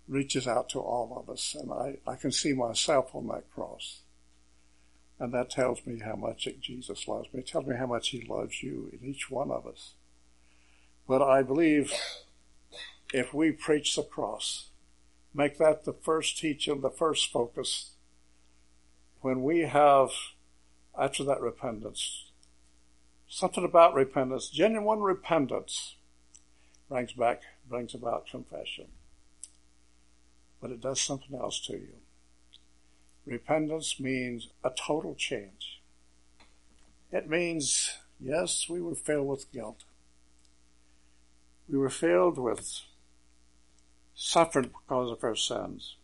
reaches 0.08 0.46
out 0.46 0.68
to 0.70 0.78
all 0.78 1.16
of 1.18 1.30
us, 1.32 1.54
and 1.58 1.72
I, 1.72 1.98
I 2.06 2.16
can 2.16 2.32
see 2.32 2.52
myself 2.52 3.14
on 3.14 3.28
that 3.28 3.50
cross. 3.54 4.00
And 5.18 5.32
that 5.32 5.50
tells 5.50 5.86
me 5.86 6.00
how 6.00 6.16
much 6.16 6.48
Jesus 6.60 7.06
loves 7.06 7.32
me. 7.32 7.40
It 7.40 7.46
tells 7.46 7.66
me 7.66 7.76
how 7.76 7.86
much 7.86 8.08
He 8.08 8.26
loves 8.28 8.62
you 8.62 8.90
in 8.92 9.08
each 9.08 9.30
one 9.30 9.50
of 9.50 9.66
us. 9.66 9.94
But 11.06 11.22
I 11.22 11.42
believe 11.42 11.92
if 13.12 13.32
we 13.32 13.52
preach 13.52 13.94
the 13.94 14.02
cross, 14.02 14.70
make 15.34 15.58
that 15.58 15.84
the 15.84 15.92
first 15.92 16.38
teaching, 16.38 16.80
the 16.80 16.90
first 16.90 17.30
focus, 17.30 17.92
when 19.20 19.42
we 19.42 19.60
have, 19.60 20.10
after 20.98 21.22
that 21.24 21.40
repentance, 21.40 22.30
something 23.28 23.64
about 23.64 23.94
repentance, 23.94 24.48
genuine 24.48 25.00
repentance, 25.00 25.96
brings 26.92 27.14
back, 27.14 27.40
brings 27.70 27.94
about 27.94 28.26
confession. 28.26 28.84
But 30.60 30.72
it 30.72 30.82
does 30.82 31.00
something 31.00 31.34
else 31.34 31.58
to 31.60 31.72
you. 31.72 31.94
Repentance 33.24 33.98
means 33.98 34.48
a 34.62 34.70
total 34.70 35.14
change. 35.14 35.80
It 37.10 37.30
means, 37.30 37.96
yes, 38.20 38.66
we 38.68 38.82
were 38.82 38.94
filled 38.94 39.26
with 39.26 39.50
guilt. 39.52 39.84
We 41.66 41.78
were 41.78 41.88
filled 41.88 42.36
with 42.36 42.82
suffering 44.14 44.68
because 44.86 45.12
of 45.12 45.24
our 45.24 45.34
sins. 45.34 45.96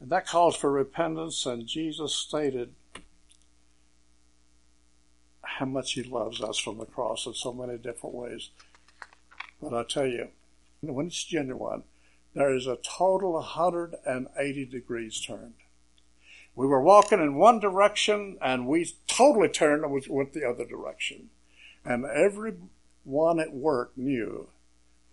And 0.00 0.08
that 0.10 0.28
calls 0.28 0.54
for 0.54 0.70
repentance, 0.70 1.46
and 1.46 1.66
Jesus 1.66 2.14
stated 2.14 2.72
how 5.42 5.66
much 5.66 5.94
He 5.94 6.04
loves 6.04 6.40
us 6.40 6.58
from 6.58 6.78
the 6.78 6.86
cross 6.86 7.26
in 7.26 7.34
so 7.34 7.52
many 7.52 7.76
different 7.76 8.14
ways. 8.14 8.50
But 9.70 9.78
I 9.78 9.84
tell 9.84 10.06
you, 10.06 10.28
when 10.80 11.06
it's 11.06 11.24
genuine, 11.24 11.84
there 12.34 12.54
is 12.54 12.66
a 12.66 12.76
total 12.76 13.32
180 13.32 14.64
degrees 14.66 15.20
turned. 15.20 15.54
We 16.56 16.66
were 16.66 16.80
walking 16.80 17.20
in 17.20 17.36
one 17.36 17.60
direction 17.60 18.38
and 18.40 18.66
we 18.66 18.92
totally 19.06 19.48
turned 19.48 19.84
and 19.84 20.04
went 20.08 20.32
the 20.32 20.48
other 20.48 20.64
direction. 20.64 21.30
And 21.84 22.04
everyone 22.04 23.40
at 23.40 23.52
work 23.52 23.96
knew 23.96 24.48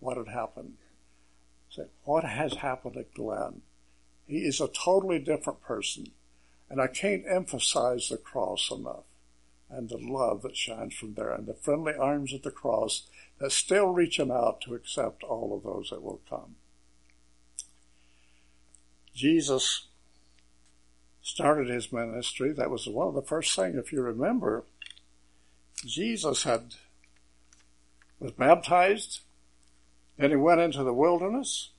what 0.00 0.16
had 0.16 0.28
happened. 0.28 0.74
Said, 1.70 1.88
what 2.04 2.24
has 2.24 2.54
happened 2.54 2.94
to 2.94 3.04
Glenn? 3.14 3.62
He 4.26 4.38
is 4.38 4.60
a 4.60 4.68
totally 4.68 5.18
different 5.18 5.62
person. 5.62 6.08
And 6.68 6.80
I 6.80 6.86
can't 6.86 7.24
emphasize 7.28 8.08
the 8.08 8.16
cross 8.16 8.70
enough 8.70 9.04
and 9.70 9.88
the 9.88 9.98
love 9.98 10.42
that 10.42 10.56
shines 10.56 10.94
from 10.94 11.14
there 11.14 11.32
and 11.32 11.46
the 11.46 11.54
friendly 11.54 11.94
arms 11.94 12.32
of 12.32 12.42
the 12.42 12.50
cross 12.50 13.06
still 13.50 13.88
reaching 13.88 14.30
out 14.30 14.60
to 14.62 14.74
accept 14.74 15.22
all 15.22 15.54
of 15.56 15.62
those 15.62 15.90
that 15.90 16.02
will 16.02 16.20
come. 16.28 16.56
Jesus 19.14 19.86
started 21.22 21.68
his 21.68 21.92
ministry. 21.92 22.52
That 22.52 22.70
was 22.70 22.86
one 22.86 23.08
of 23.08 23.14
the 23.14 23.22
first 23.22 23.54
things, 23.54 23.76
if 23.76 23.92
you 23.92 24.02
remember, 24.02 24.64
Jesus 25.84 26.44
had 26.44 26.74
was 28.20 28.32
baptized, 28.32 29.20
then 30.16 30.30
he 30.30 30.36
went 30.36 30.60
into 30.60 30.84
the 30.84 30.94
wilderness, 30.94 31.70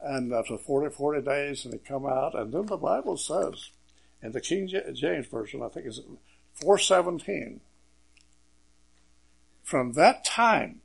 and 0.00 0.32
after 0.32 0.56
40, 0.56 0.94
40 0.94 1.22
days, 1.22 1.64
and 1.64 1.74
he 1.74 1.80
come 1.80 2.06
out, 2.06 2.34
and 2.34 2.52
then 2.52 2.66
the 2.66 2.76
Bible 2.76 3.16
says, 3.16 3.70
in 4.22 4.32
the 4.32 4.40
King 4.40 4.68
James 4.68 5.26
Version, 5.26 5.62
I 5.62 5.68
think 5.68 5.86
it's 5.86 6.00
417, 6.54 7.60
from 9.70 9.92
that 9.92 10.24
time, 10.24 10.80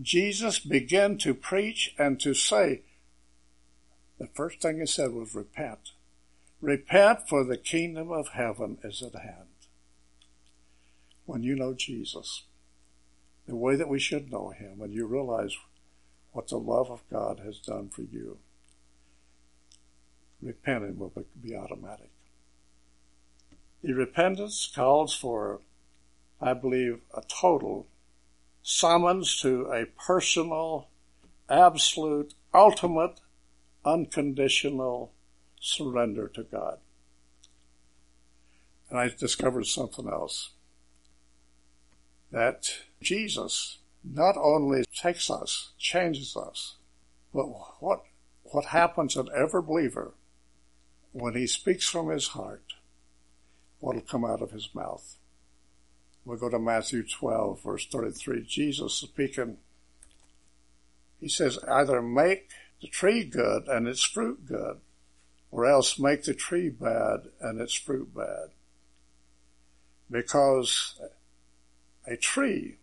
Jesus 0.00 0.58
began 0.58 1.16
to 1.18 1.32
preach 1.32 1.94
and 1.96 2.18
to 2.18 2.34
say, 2.34 2.82
the 4.18 4.26
first 4.34 4.60
thing 4.60 4.80
he 4.80 4.86
said 4.86 5.12
was 5.12 5.32
repent. 5.32 5.92
Repent 6.60 7.28
for 7.28 7.44
the 7.44 7.56
kingdom 7.56 8.10
of 8.10 8.30
heaven 8.30 8.78
is 8.82 9.00
at 9.00 9.14
hand. 9.14 9.46
When 11.24 11.44
you 11.44 11.54
know 11.54 11.72
Jesus, 11.72 12.42
the 13.46 13.54
way 13.54 13.76
that 13.76 13.88
we 13.88 14.00
should 14.00 14.32
know 14.32 14.50
him, 14.50 14.78
when 14.78 14.90
you 14.90 15.06
realize 15.06 15.56
what 16.32 16.48
the 16.48 16.58
love 16.58 16.90
of 16.90 17.08
God 17.12 17.40
has 17.44 17.58
done 17.60 17.90
for 17.90 18.02
you, 18.02 18.38
repenting 20.42 20.98
will 20.98 21.12
be 21.40 21.54
automatic. 21.54 22.10
The 23.84 23.92
repentance 23.92 24.68
calls 24.74 25.14
for, 25.14 25.60
I 26.42 26.54
believe, 26.54 27.00
a 27.16 27.22
total 27.22 27.86
summons 28.62 29.40
to 29.42 29.66
a 29.66 29.86
personal, 29.86 30.88
absolute, 31.48 32.34
ultimate 32.52 33.20
unconditional 33.84 35.12
surrender 35.60 36.28
to 36.28 36.42
God. 36.42 36.78
And 38.90 38.98
I 38.98 39.08
discovered 39.08 39.66
something 39.66 40.08
else. 40.08 40.50
That 42.32 42.70
Jesus 43.00 43.78
not 44.02 44.36
only 44.36 44.84
takes 44.94 45.30
us, 45.30 45.70
changes 45.78 46.36
us, 46.36 46.76
but 47.32 47.46
what, 47.80 48.02
what 48.42 48.66
happens 48.66 49.16
in 49.16 49.28
every 49.34 49.62
believer 49.62 50.12
when 51.12 51.34
he 51.34 51.46
speaks 51.46 51.88
from 51.88 52.08
his 52.08 52.28
heart, 52.28 52.74
what 53.78 53.94
will 53.94 54.02
come 54.02 54.24
out 54.24 54.42
of 54.42 54.50
his 54.50 54.70
mouth. 54.74 55.16
We'll 56.24 56.38
go 56.38 56.48
to 56.48 56.58
Matthew 56.58 57.02
12, 57.06 57.62
verse 57.62 57.86
33. 57.86 58.44
Jesus 58.44 58.94
speaking, 58.94 59.56
he 61.20 61.28
says, 61.28 61.58
either 61.68 62.00
make 62.00 62.48
the 62.80 62.88
tree 62.88 63.24
good 63.24 63.66
and 63.66 63.88
its 63.88 64.04
fruit 64.04 64.46
good, 64.46 64.80
or 65.50 65.66
else 65.66 65.98
make 65.98 66.24
the 66.24 66.34
tree 66.34 66.68
bad 66.68 67.28
and 67.40 67.60
its 67.60 67.74
fruit 67.74 68.14
bad. 68.14 68.50
Because 70.10 71.00
a 72.06 72.16
tree 72.16 72.76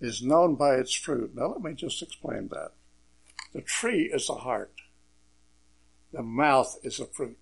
is 0.00 0.22
known 0.22 0.54
by 0.54 0.76
its 0.76 0.94
fruit. 0.94 1.34
Now 1.34 1.48
let 1.48 1.62
me 1.62 1.74
just 1.74 2.02
explain 2.02 2.48
that. 2.48 2.72
The 3.52 3.60
tree 3.60 4.10
is 4.12 4.28
the 4.28 4.34
heart. 4.34 4.72
The 6.12 6.22
mouth 6.22 6.78
is 6.82 7.00
a 7.00 7.06
fruit. 7.06 7.38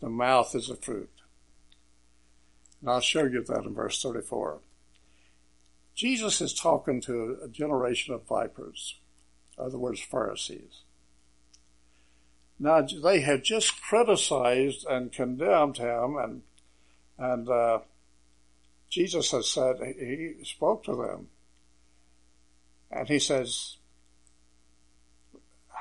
The 0.00 0.08
mouth 0.08 0.54
is 0.54 0.70
a 0.70 0.76
fruit. 0.76 1.10
And 2.80 2.90
I'll 2.90 3.00
show 3.00 3.24
you 3.24 3.42
that 3.44 3.64
in 3.64 3.74
verse 3.74 4.02
34. 4.02 4.58
Jesus 5.94 6.40
is 6.40 6.52
talking 6.52 7.00
to 7.02 7.38
a 7.42 7.48
generation 7.48 8.12
of 8.14 8.26
vipers 8.26 8.96
other 9.58 9.78
words, 9.78 10.00
Pharisees. 10.00 10.82
Now, 12.58 12.82
they 12.82 13.20
had 13.20 13.44
just 13.44 13.80
criticized 13.82 14.86
and 14.88 15.12
condemned 15.12 15.78
him, 15.78 16.16
and, 16.16 16.42
and 17.18 17.48
uh, 17.48 17.80
Jesus 18.88 19.30
has 19.32 19.48
said, 19.48 19.76
he 19.98 20.34
spoke 20.44 20.84
to 20.84 20.96
them, 20.96 21.28
and 22.90 23.08
he 23.08 23.18
says, 23.18 23.76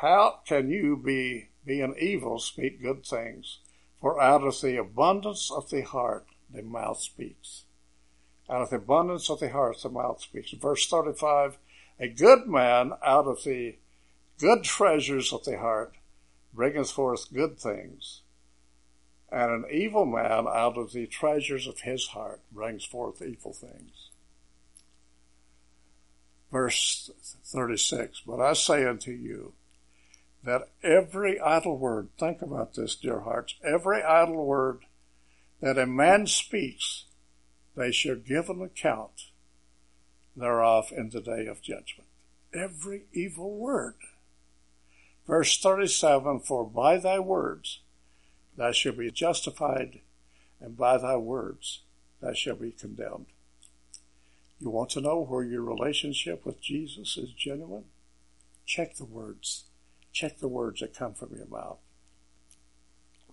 How 0.02 0.40
can 0.46 0.70
you 0.70 0.98
be 0.98 1.50
being 1.66 1.96
evil 2.00 2.40
speak 2.40 2.82
good 2.82 3.06
things? 3.06 3.60
For 4.02 4.22
out 4.22 4.44
of 4.44 4.60
the 4.62 4.78
abundance 4.78 5.50
of 5.52 5.70
the 5.70 5.82
heart, 5.82 6.28
the 6.56 6.62
mouth 6.62 7.00
speaks. 7.00 7.64
Out 8.50 8.62
of 8.62 8.70
the 8.70 8.78
abundance 8.78 9.30
of 9.30 9.40
the 9.40 9.50
heart, 9.50 9.78
the 9.82 9.90
mouth 9.90 10.22
speaks. 10.22 10.52
Verse 10.52 10.88
35, 10.88 11.58
a 12.00 12.08
good 12.08 12.48
man 12.48 12.94
out 13.04 13.26
of 13.26 13.44
the 13.44 13.76
good 14.40 14.64
treasures 14.64 15.34
of 15.34 15.46
the 15.46 15.58
heart 15.58 15.96
bringeth 16.54 16.92
forth 16.92 17.34
good 17.34 17.60
things, 17.60 18.22
and 19.32 19.52
an 19.52 19.66
evil 19.72 20.06
man 20.06 20.48
out 20.48 20.78
of 20.78 20.94
the 20.94 21.08
treasures 21.08 21.68
of 21.68 21.82
his 21.82 22.08
heart 22.08 22.40
brings 22.52 22.86
forth 22.86 23.22
evil 23.22 23.54
things. 23.54 24.10
Verse 26.52 27.10
36, 27.44 28.22
But 28.26 28.40
I 28.40 28.54
say 28.54 28.86
unto 28.86 29.12
you, 29.12 29.54
that 30.46 30.70
every 30.84 31.40
idle 31.40 31.78
word, 31.78 32.10
think 32.20 32.42
about 32.42 32.76
this, 32.76 32.96
dear 32.96 33.22
hearts, 33.22 33.56
every 33.64 34.04
idle 34.04 34.46
word 34.46 34.86
that 35.62 35.78
a 35.78 35.86
man 35.86 36.28
speaks, 36.28 37.06
they 37.76 37.92
shall 37.92 38.16
give 38.16 38.50
an 38.50 38.62
account 38.62 39.32
thereof 40.36 40.92
in 40.96 41.10
the 41.10 41.22
day 41.22 41.46
of 41.48 41.62
judgment. 41.62 42.10
Every 42.54 43.04
evil 43.14 43.56
word. 43.58 43.96
Verse 45.28 45.58
37 45.60 46.42
For 46.42 46.66
by 46.66 46.98
thy 46.98 47.20
words 47.20 47.82
thou 48.58 48.72
shalt 48.72 48.98
be 48.98 49.12
justified, 49.12 50.02
and 50.60 50.78
by 50.78 50.98
thy 50.98 51.18
words 51.18 51.82
thou 52.22 52.34
shalt 52.34 52.62
be 52.62 52.72
condemned. 52.72 53.28
You 54.60 54.70
want 54.70 54.90
to 54.92 55.02
know 55.02 55.22
where 55.22 55.44
your 55.44 55.62
relationship 55.62 56.46
with 56.46 56.62
Jesus 56.62 57.18
is 57.18 57.32
genuine? 57.32 57.86
Check 58.66 58.96
the 58.96 59.06
words. 59.06 59.66
Check 60.14 60.40
the 60.40 60.48
words 60.48 60.80
that 60.80 60.96
come 60.96 61.14
from 61.14 61.36
your 61.36 61.48
mouth. 61.48 61.80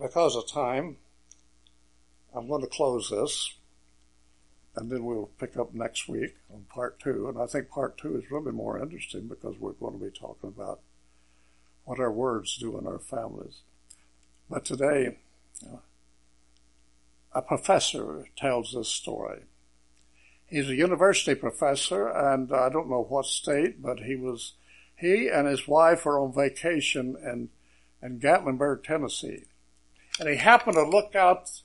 Because 0.01 0.35
of 0.35 0.51
time, 0.51 0.97
I'm 2.35 2.49
going 2.49 2.63
to 2.63 2.69
close 2.69 3.11
this, 3.11 3.55
and 4.77 4.91
then 4.91 5.05
we'll 5.05 5.31
pick 5.39 5.57
up 5.57 5.75
next 5.75 6.09
week 6.09 6.37
on 6.53 6.65
part 6.73 6.99
two. 6.99 7.29
And 7.29 7.39
I 7.39 7.47
think 7.47 7.69
part 7.69 7.99
two 7.99 8.17
is 8.17 8.31
really 8.31 8.53
more 8.53 8.83
interesting 8.83 9.29
because 9.29 9.59
we're 9.59 9.73
going 9.73 9.99
to 9.99 10.05
be 10.05 10.11
talking 10.11 10.49
about 10.49 10.81
what 11.85 12.01
our 12.01 12.13
words 12.13 12.57
do 12.57 12.79
in 12.79 12.87
our 12.87 12.99
families. 12.99 13.61
But 14.49 14.65
today, 14.65 15.19
uh, 15.67 15.79
a 17.33 17.43
professor 17.43 18.27
tells 18.37 18.73
this 18.73 18.89
story. 18.89 19.43
He's 20.47 20.69
a 20.69 20.75
university 20.75 21.35
professor, 21.35 22.09
and 22.09 22.53
I 22.53 22.69
don't 22.69 22.91
know 22.91 23.07
what 23.09 23.27
state, 23.27 23.83
but 23.83 24.01
he 24.01 24.17
was 24.17 24.53
he 24.97 25.29
and 25.29 25.49
his 25.49 25.67
wife 25.67 26.07
are 26.07 26.19
on 26.19 26.35
vacation 26.35 27.17
in 27.23 27.49
in 28.03 28.21
Gatlinburg, 28.21 28.85
Tennessee, 28.85 29.45
and 30.21 30.29
he 30.29 30.37
happened 30.37 30.75
to 30.75 30.83
look 30.83 31.15
out. 31.15 31.63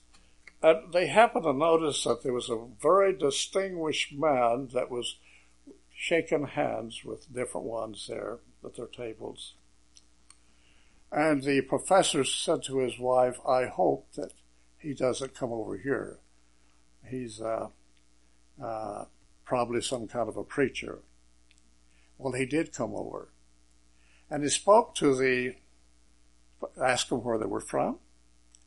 Uh, 0.62 0.74
they 0.92 1.06
happened 1.06 1.44
to 1.44 1.52
notice 1.52 2.04
that 2.04 2.22
there 2.22 2.32
was 2.32 2.50
a 2.50 2.66
very 2.80 3.16
distinguished 3.16 4.12
man 4.12 4.68
that 4.72 4.90
was 4.90 5.16
shaking 5.94 6.46
hands 6.46 7.04
with 7.04 7.32
different 7.32 7.66
ones 7.66 8.06
there 8.08 8.38
at 8.64 8.74
their 8.74 8.86
tables. 8.86 9.54
And 11.10 11.42
the 11.42 11.62
professor 11.62 12.24
said 12.24 12.62
to 12.64 12.78
his 12.78 12.98
wife, 12.98 13.38
I 13.46 13.66
hope 13.66 14.12
that 14.14 14.32
he 14.78 14.94
doesn't 14.94 15.34
come 15.34 15.52
over 15.52 15.76
here. 15.76 16.18
He's 17.08 17.40
uh, 17.40 17.68
uh, 18.62 19.04
probably 19.44 19.80
some 19.80 20.06
kind 20.08 20.28
of 20.28 20.36
a 20.36 20.44
preacher. 20.44 20.98
Well, 22.18 22.34
he 22.34 22.46
did 22.46 22.72
come 22.72 22.94
over. 22.94 23.28
And 24.28 24.42
he 24.42 24.50
spoke 24.50 24.94
to 24.96 25.16
the, 25.16 25.54
asked 26.82 27.08
them 27.08 27.22
where 27.22 27.38
they 27.38 27.46
were 27.46 27.60
from. 27.60 27.98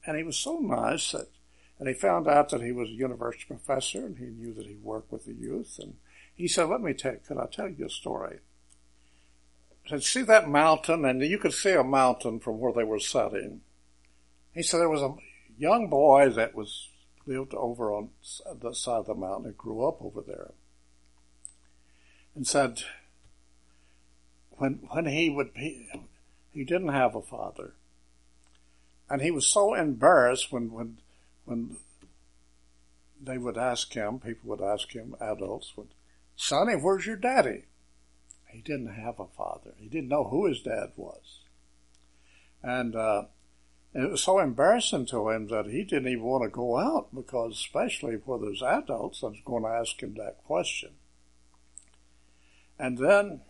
And 0.06 0.18
he 0.18 0.24
was 0.24 0.38
so 0.38 0.58
nice 0.58 1.12
that, 1.12 1.28
and 1.82 1.88
he 1.88 1.96
found 1.96 2.28
out 2.28 2.50
that 2.50 2.62
he 2.62 2.72
was 2.72 2.90
a 2.90 2.92
university 2.92 3.44
professor 3.48 4.06
and 4.06 4.20
he 4.20 4.26
knew 4.26 4.54
that 4.54 4.68
he 4.68 4.76
worked 4.76 5.12
with 5.12 5.26
the 5.26 5.34
youth. 5.34 5.80
And 5.82 5.96
he 6.36 6.48
said, 6.48 6.70
let 6.70 6.80
me 6.80 6.94
tell, 6.94 7.16
could 7.28 7.40
I 7.40 7.48
tell 7.52 7.70
you 7.70 7.88
a 7.88 7.90
story? 7.90 8.38
He 9.82 9.90
said, 9.90 10.04
see 10.04 10.22
that 10.22 10.48
mountain? 10.48 11.06
And 11.06 11.24
you 11.24 11.40
could 11.40 11.54
see 11.54 11.72
a 11.72 11.84
mountain 11.84 12.40
from 12.40 12.60
where 12.60 12.72
they 12.72 12.84
were 12.84 13.00
sitting. 13.00 13.62
He 14.54 14.62
said 14.62 14.80
there 14.80 14.90
was 14.90 15.02
a 15.02 15.16
young 15.58 15.90
boy 15.90 16.30
that 16.30 16.54
was 16.54 16.90
lived 17.26 17.56
over 17.56 17.92
on 17.92 18.10
the 18.62 18.76
side 18.76 19.00
of 19.00 19.08
the 19.08 19.16
mountain 19.16 19.48
and 19.48 19.58
grew 19.58 19.88
up 19.88 20.04
over 20.04 20.22
there. 20.22 20.52
And 22.36 22.46
said 22.46 22.84
when 24.52 24.82
when 24.92 25.08
he 25.08 25.32
would 25.32 25.56
be 25.56 25.90
he 26.54 26.64
didn't 26.64 26.90
have 26.90 27.16
a 27.16 27.24
father. 27.24 27.74
And 29.10 29.24
he 29.24 29.32
was 29.32 29.48
so 29.48 29.74
embarrassed 29.74 30.52
when 30.52 30.72
when 30.72 30.98
when 31.52 31.76
they 33.22 33.38
would 33.38 33.58
ask 33.58 33.94
him, 33.94 34.20
people 34.20 34.50
would 34.50 34.62
ask 34.62 34.94
him, 34.94 35.16
adults 35.20 35.76
would, 35.76 35.90
Sonny, 36.38 36.76
where's 36.76 37.06
your 37.06 37.18
daddy? 37.18 37.66
He 38.48 38.62
didn't 38.62 38.94
have 38.94 39.20
a 39.20 39.28
father. 39.28 39.74
He 39.78 39.90
didn't 39.90 40.08
know 40.08 40.24
who 40.24 40.46
his 40.46 40.62
dad 40.62 40.94
was. 40.96 41.42
And, 42.64 42.96
uh, 42.96 43.24
it 43.94 44.10
was 44.10 44.24
so 44.24 44.40
embarrassing 44.40 45.08
to 45.08 45.30
him 45.30 45.48
that 45.48 45.66
he 45.66 45.84
didn't 45.84 46.08
even 46.08 46.24
want 46.24 46.44
to 46.46 46.50
go 46.50 46.78
out 46.78 47.14
because, 47.14 47.56
especially 47.56 48.18
for 48.18 48.40
those 48.40 48.62
adults, 48.62 49.22
I 49.22 49.28
was 49.28 49.40
going 49.44 49.64
to 49.64 49.70
ask 49.70 50.02
him 50.02 50.16
that 50.16 50.42
question. 50.46 50.92
And 52.80 52.98
then 52.98 53.42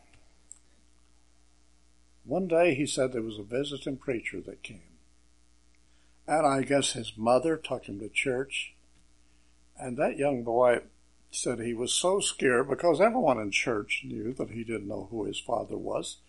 one 2.23 2.47
day 2.47 2.73
he 2.73 2.87
said 2.87 3.13
there 3.13 3.21
was 3.21 3.37
a 3.37 3.43
visiting 3.43 3.97
preacher 3.97 4.41
that 4.41 4.63
came. 4.63 4.90
And 6.31 6.47
I 6.47 6.61
guess 6.61 6.93
his 6.93 7.17
mother 7.17 7.57
took 7.57 7.87
him 7.87 7.99
to 7.99 8.07
church. 8.07 8.73
And 9.77 9.97
that 9.97 10.17
young 10.17 10.43
boy 10.43 10.79
said 11.29 11.59
he 11.59 11.73
was 11.73 11.93
so 11.93 12.21
scared 12.21 12.69
because 12.69 13.01
everyone 13.01 13.37
in 13.37 13.51
church 13.51 14.03
knew 14.05 14.31
that 14.35 14.51
he 14.51 14.63
didn't 14.63 14.87
know 14.87 15.09
who 15.11 15.25
his 15.25 15.41
father 15.41 15.75
was. 15.75 16.19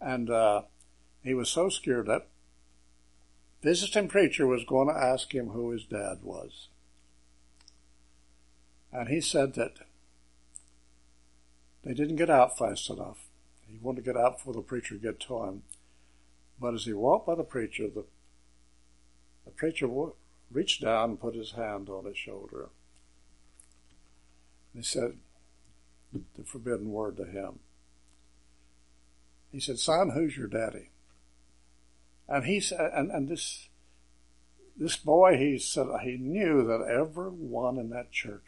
And 0.00 0.30
uh, 0.30 0.62
he 1.24 1.34
was 1.34 1.48
so 1.48 1.68
scared 1.68 2.06
that 2.06 2.28
visiting 3.60 4.06
preacher 4.06 4.46
was 4.46 4.64
going 4.64 4.86
to 4.86 4.94
ask 4.94 5.34
him 5.34 5.48
who 5.48 5.72
his 5.72 5.84
dad 5.84 6.18
was. 6.22 6.68
And 8.92 9.08
he 9.08 9.20
said 9.20 9.54
that 9.54 9.78
they 11.82 11.92
didn't 11.92 12.16
get 12.16 12.30
out 12.30 12.56
fast 12.56 12.88
enough. 12.88 13.26
He 13.68 13.78
wanted 13.82 14.04
to 14.04 14.12
get 14.12 14.16
out 14.16 14.36
before 14.38 14.54
the 14.54 14.60
preacher 14.60 14.94
get 14.94 15.18
to 15.22 15.42
him. 15.42 15.62
But 16.60 16.74
as 16.74 16.84
he 16.84 16.92
walked 16.92 17.26
by 17.26 17.34
the 17.34 17.42
preacher, 17.42 17.88
the, 17.88 18.04
the 19.44 19.50
preacher 19.50 19.88
reached 20.50 20.82
down 20.82 21.10
and 21.10 21.20
put 21.20 21.34
his 21.34 21.52
hand 21.52 21.88
on 21.88 22.04
his 22.04 22.16
shoulder. 22.16 22.68
He 24.74 24.82
said 24.82 25.18
the 26.12 26.44
forbidden 26.44 26.90
word 26.90 27.16
to 27.16 27.24
him. 27.24 27.60
He 29.52 29.60
said, 29.60 29.78
son, 29.78 30.10
who's 30.10 30.36
your 30.36 30.48
daddy? 30.48 30.90
And 32.28 32.44
he 32.44 32.60
said, 32.60 32.90
and, 32.94 33.10
and 33.10 33.28
this, 33.28 33.68
this 34.76 34.96
boy, 34.96 35.36
he 35.36 35.58
said, 35.58 35.86
he 36.02 36.16
knew 36.16 36.64
that 36.66 36.88
everyone 36.88 37.78
in 37.78 37.90
that 37.90 38.10
church 38.10 38.42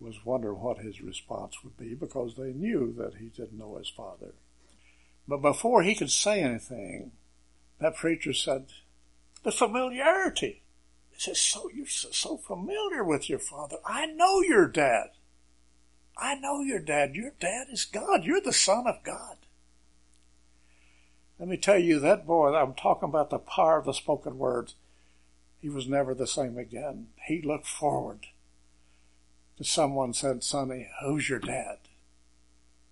was 0.00 0.24
wondering 0.24 0.60
what 0.60 0.78
his 0.78 1.00
response 1.00 1.62
would 1.62 1.76
be 1.76 1.94
because 1.94 2.34
they 2.34 2.52
knew 2.52 2.92
that 2.98 3.14
he 3.20 3.26
didn't 3.26 3.58
know 3.58 3.76
his 3.76 3.88
father. 3.88 4.34
But 5.28 5.42
before 5.42 5.82
he 5.82 5.94
could 5.94 6.10
say 6.10 6.40
anything, 6.40 7.12
that 7.78 7.94
preacher 7.94 8.32
said, 8.32 8.66
the 9.42 9.52
familiarity. 9.52 10.62
He 11.10 11.20
says, 11.20 11.40
so 11.40 11.70
you're 11.74 11.86
so 11.86 12.36
familiar 12.36 13.04
with 13.04 13.28
your 13.28 13.38
father. 13.38 13.76
I 13.84 14.06
know 14.06 14.40
your 14.40 14.68
dad. 14.68 15.10
I 16.16 16.34
know 16.36 16.60
your 16.60 16.78
dad. 16.78 17.14
Your 17.14 17.32
dad 17.40 17.66
is 17.70 17.84
God. 17.84 18.24
You're 18.24 18.40
the 18.40 18.52
son 18.52 18.86
of 18.86 19.02
God. 19.02 19.36
Let 21.38 21.48
me 21.48 21.56
tell 21.56 21.78
you, 21.78 21.98
that 22.00 22.26
boy, 22.26 22.54
I'm 22.54 22.74
talking 22.74 23.08
about 23.08 23.30
the 23.30 23.38
power 23.38 23.78
of 23.78 23.86
the 23.86 23.92
spoken 23.92 24.38
words. 24.38 24.76
He 25.60 25.68
was 25.68 25.88
never 25.88 26.14
the 26.14 26.26
same 26.26 26.56
again. 26.56 27.08
He 27.26 27.42
looked 27.42 27.66
forward 27.66 28.26
to 29.58 29.64
someone 29.64 30.12
said, 30.12 30.42
Sonny, 30.42 30.88
who's 31.02 31.28
your 31.28 31.38
dad? 31.38 31.78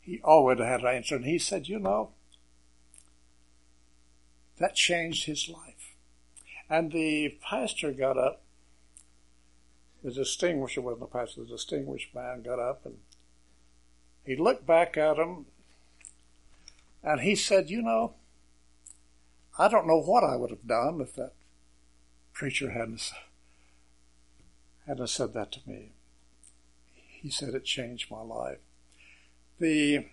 He 0.00 0.20
always 0.22 0.58
had 0.58 0.80
an 0.80 0.86
answer. 0.86 1.16
And 1.16 1.24
he 1.24 1.38
said, 1.38 1.68
you 1.68 1.78
know, 1.78 2.10
that 4.58 4.74
changed 4.74 5.26
his 5.26 5.48
life. 5.48 5.69
And 6.70 6.92
the 6.92 7.36
pastor 7.42 7.92
got 7.92 8.16
up. 8.16 8.42
The 10.04 10.12
distinguished, 10.12 10.78
it 10.78 10.80
wasn't 10.80 11.00
the 11.00 11.06
pastor, 11.06 11.42
the 11.42 11.48
distinguished 11.48 12.14
man 12.14 12.42
got 12.42 12.58
up 12.60 12.86
and 12.86 12.98
he 14.24 14.36
looked 14.36 14.66
back 14.66 14.96
at 14.96 15.18
him 15.18 15.46
and 17.02 17.20
he 17.20 17.34
said, 17.34 17.68
You 17.68 17.82
know, 17.82 18.14
I 19.58 19.68
don't 19.68 19.86
know 19.86 20.00
what 20.00 20.24
I 20.24 20.36
would 20.36 20.50
have 20.50 20.66
done 20.66 21.00
if 21.00 21.14
that 21.16 21.32
preacher 22.32 22.70
hadn't, 22.70 23.12
hadn't 24.86 25.08
said 25.08 25.34
that 25.34 25.52
to 25.52 25.60
me. 25.66 25.92
He 26.94 27.28
said 27.28 27.54
it 27.54 27.64
changed 27.64 28.10
my 28.10 28.22
life. 28.22 28.58
The 29.58 30.06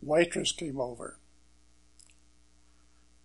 waitress 0.00 0.52
came 0.52 0.80
over 0.80 1.16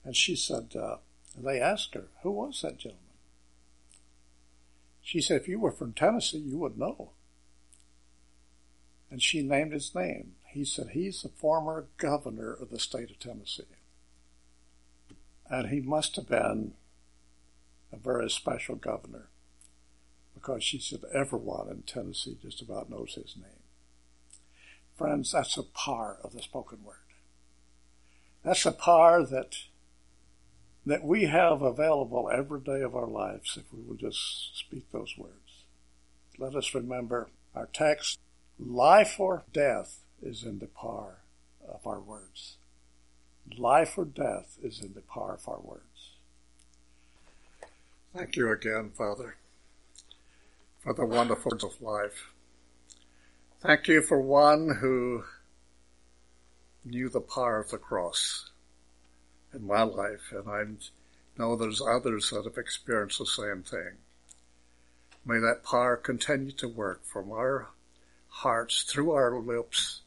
and 0.09 0.15
she 0.15 0.35
said, 0.35 0.75
uh, 0.75 0.95
they 1.37 1.61
asked 1.61 1.93
her, 1.93 2.05
who 2.23 2.31
was 2.31 2.63
that 2.63 2.79
gentleman? 2.79 3.13
She 5.03 5.21
said, 5.21 5.39
if 5.39 5.47
you 5.47 5.59
were 5.59 5.71
from 5.71 5.93
Tennessee, 5.93 6.39
you 6.39 6.57
would 6.57 6.79
know. 6.79 7.11
And 9.11 9.21
she 9.21 9.43
named 9.43 9.71
his 9.71 9.93
name. 9.93 10.31
He 10.47 10.65
said, 10.65 10.87
he's 10.93 11.21
the 11.21 11.29
former 11.29 11.85
governor 11.97 12.51
of 12.51 12.71
the 12.71 12.79
state 12.79 13.11
of 13.11 13.19
Tennessee. 13.19 13.65
And 15.47 15.69
he 15.69 15.79
must 15.79 16.15
have 16.15 16.27
been 16.27 16.73
a 17.93 17.97
very 17.97 18.31
special 18.31 18.77
governor 18.77 19.27
because 20.33 20.63
she 20.63 20.79
said 20.79 21.01
everyone 21.13 21.69
in 21.69 21.83
Tennessee 21.83 22.39
just 22.41 22.63
about 22.63 22.89
knows 22.89 23.13
his 23.13 23.35
name. 23.35 23.61
Friends, 24.97 25.33
that's 25.33 25.53
the 25.53 25.61
power 25.61 26.17
of 26.23 26.33
the 26.33 26.41
spoken 26.41 26.83
word. 26.83 26.95
That's 28.43 28.63
the 28.63 28.71
power 28.71 29.23
that 29.23 29.53
that 30.85 31.03
we 31.03 31.25
have 31.25 31.61
available 31.61 32.29
every 32.33 32.61
day 32.61 32.81
of 32.81 32.95
our 32.95 33.07
lives 33.07 33.57
if 33.57 33.71
we 33.73 33.81
will 33.83 33.95
just 33.95 34.57
speak 34.57 34.91
those 34.91 35.15
words. 35.17 35.65
Let 36.37 36.55
us 36.55 36.73
remember 36.73 37.29
Our 37.55 37.67
text, 37.73 38.19
life 38.59 39.19
or 39.19 39.43
death 39.51 39.99
is 40.21 40.43
in 40.43 40.59
the 40.59 40.67
power 40.67 41.23
of 41.67 41.85
our 41.85 41.99
words. 41.99 42.57
Life 43.57 43.97
or 43.97 44.05
death 44.05 44.57
is 44.61 44.79
in 44.81 44.93
the 44.93 45.01
power 45.01 45.33
of 45.33 45.47
our 45.47 45.59
words. 45.59 45.83
Thank 48.15 48.35
you 48.35 48.51
again, 48.51 48.91
Father, 48.95 49.35
for 50.79 50.93
the 50.93 51.05
wonderful 51.05 51.53
of 51.53 51.81
life. 51.81 52.31
Thank 53.61 53.87
you 53.87 54.01
for 54.01 54.21
one 54.21 54.77
who 54.79 55.23
knew 56.85 57.09
the 57.09 57.21
power 57.21 57.59
of 57.59 57.69
the 57.69 57.77
cross 57.77 58.48
in 59.53 59.65
my 59.65 59.81
life, 59.81 60.31
and 60.31 60.49
I 60.49 60.63
know 61.37 61.55
there's 61.55 61.81
others 61.81 62.29
that 62.29 62.45
have 62.45 62.57
experienced 62.57 63.19
the 63.19 63.25
same 63.25 63.63
thing. 63.63 63.97
May 65.25 65.39
that 65.39 65.63
power 65.63 65.97
continue 65.97 66.51
to 66.53 66.67
work 66.67 67.05
from 67.05 67.31
our 67.31 67.69
hearts 68.27 68.83
through 68.83 69.11
our 69.11 69.39
lips, 69.39 70.01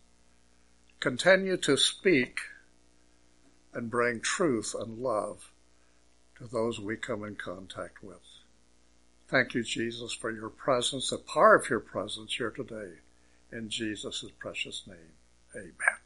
continue 1.00 1.56
to 1.58 1.76
speak 1.76 2.38
and 3.74 3.90
bring 3.90 4.20
truth 4.20 4.74
and 4.78 4.98
love 4.98 5.50
to 6.36 6.46
those 6.46 6.80
we 6.80 6.96
come 6.96 7.24
in 7.24 7.36
contact 7.36 8.02
with. 8.02 8.22
Thank 9.28 9.54
you, 9.54 9.62
Jesus, 9.62 10.12
for 10.12 10.30
your 10.30 10.50
presence, 10.50 11.10
the 11.10 11.18
power 11.18 11.54
of 11.56 11.70
your 11.70 11.80
presence 11.80 12.34
here 12.34 12.50
today. 12.50 12.98
In 13.50 13.68
Jesus' 13.68 14.24
precious 14.38 14.82
name, 14.86 15.14
amen. 15.54 16.01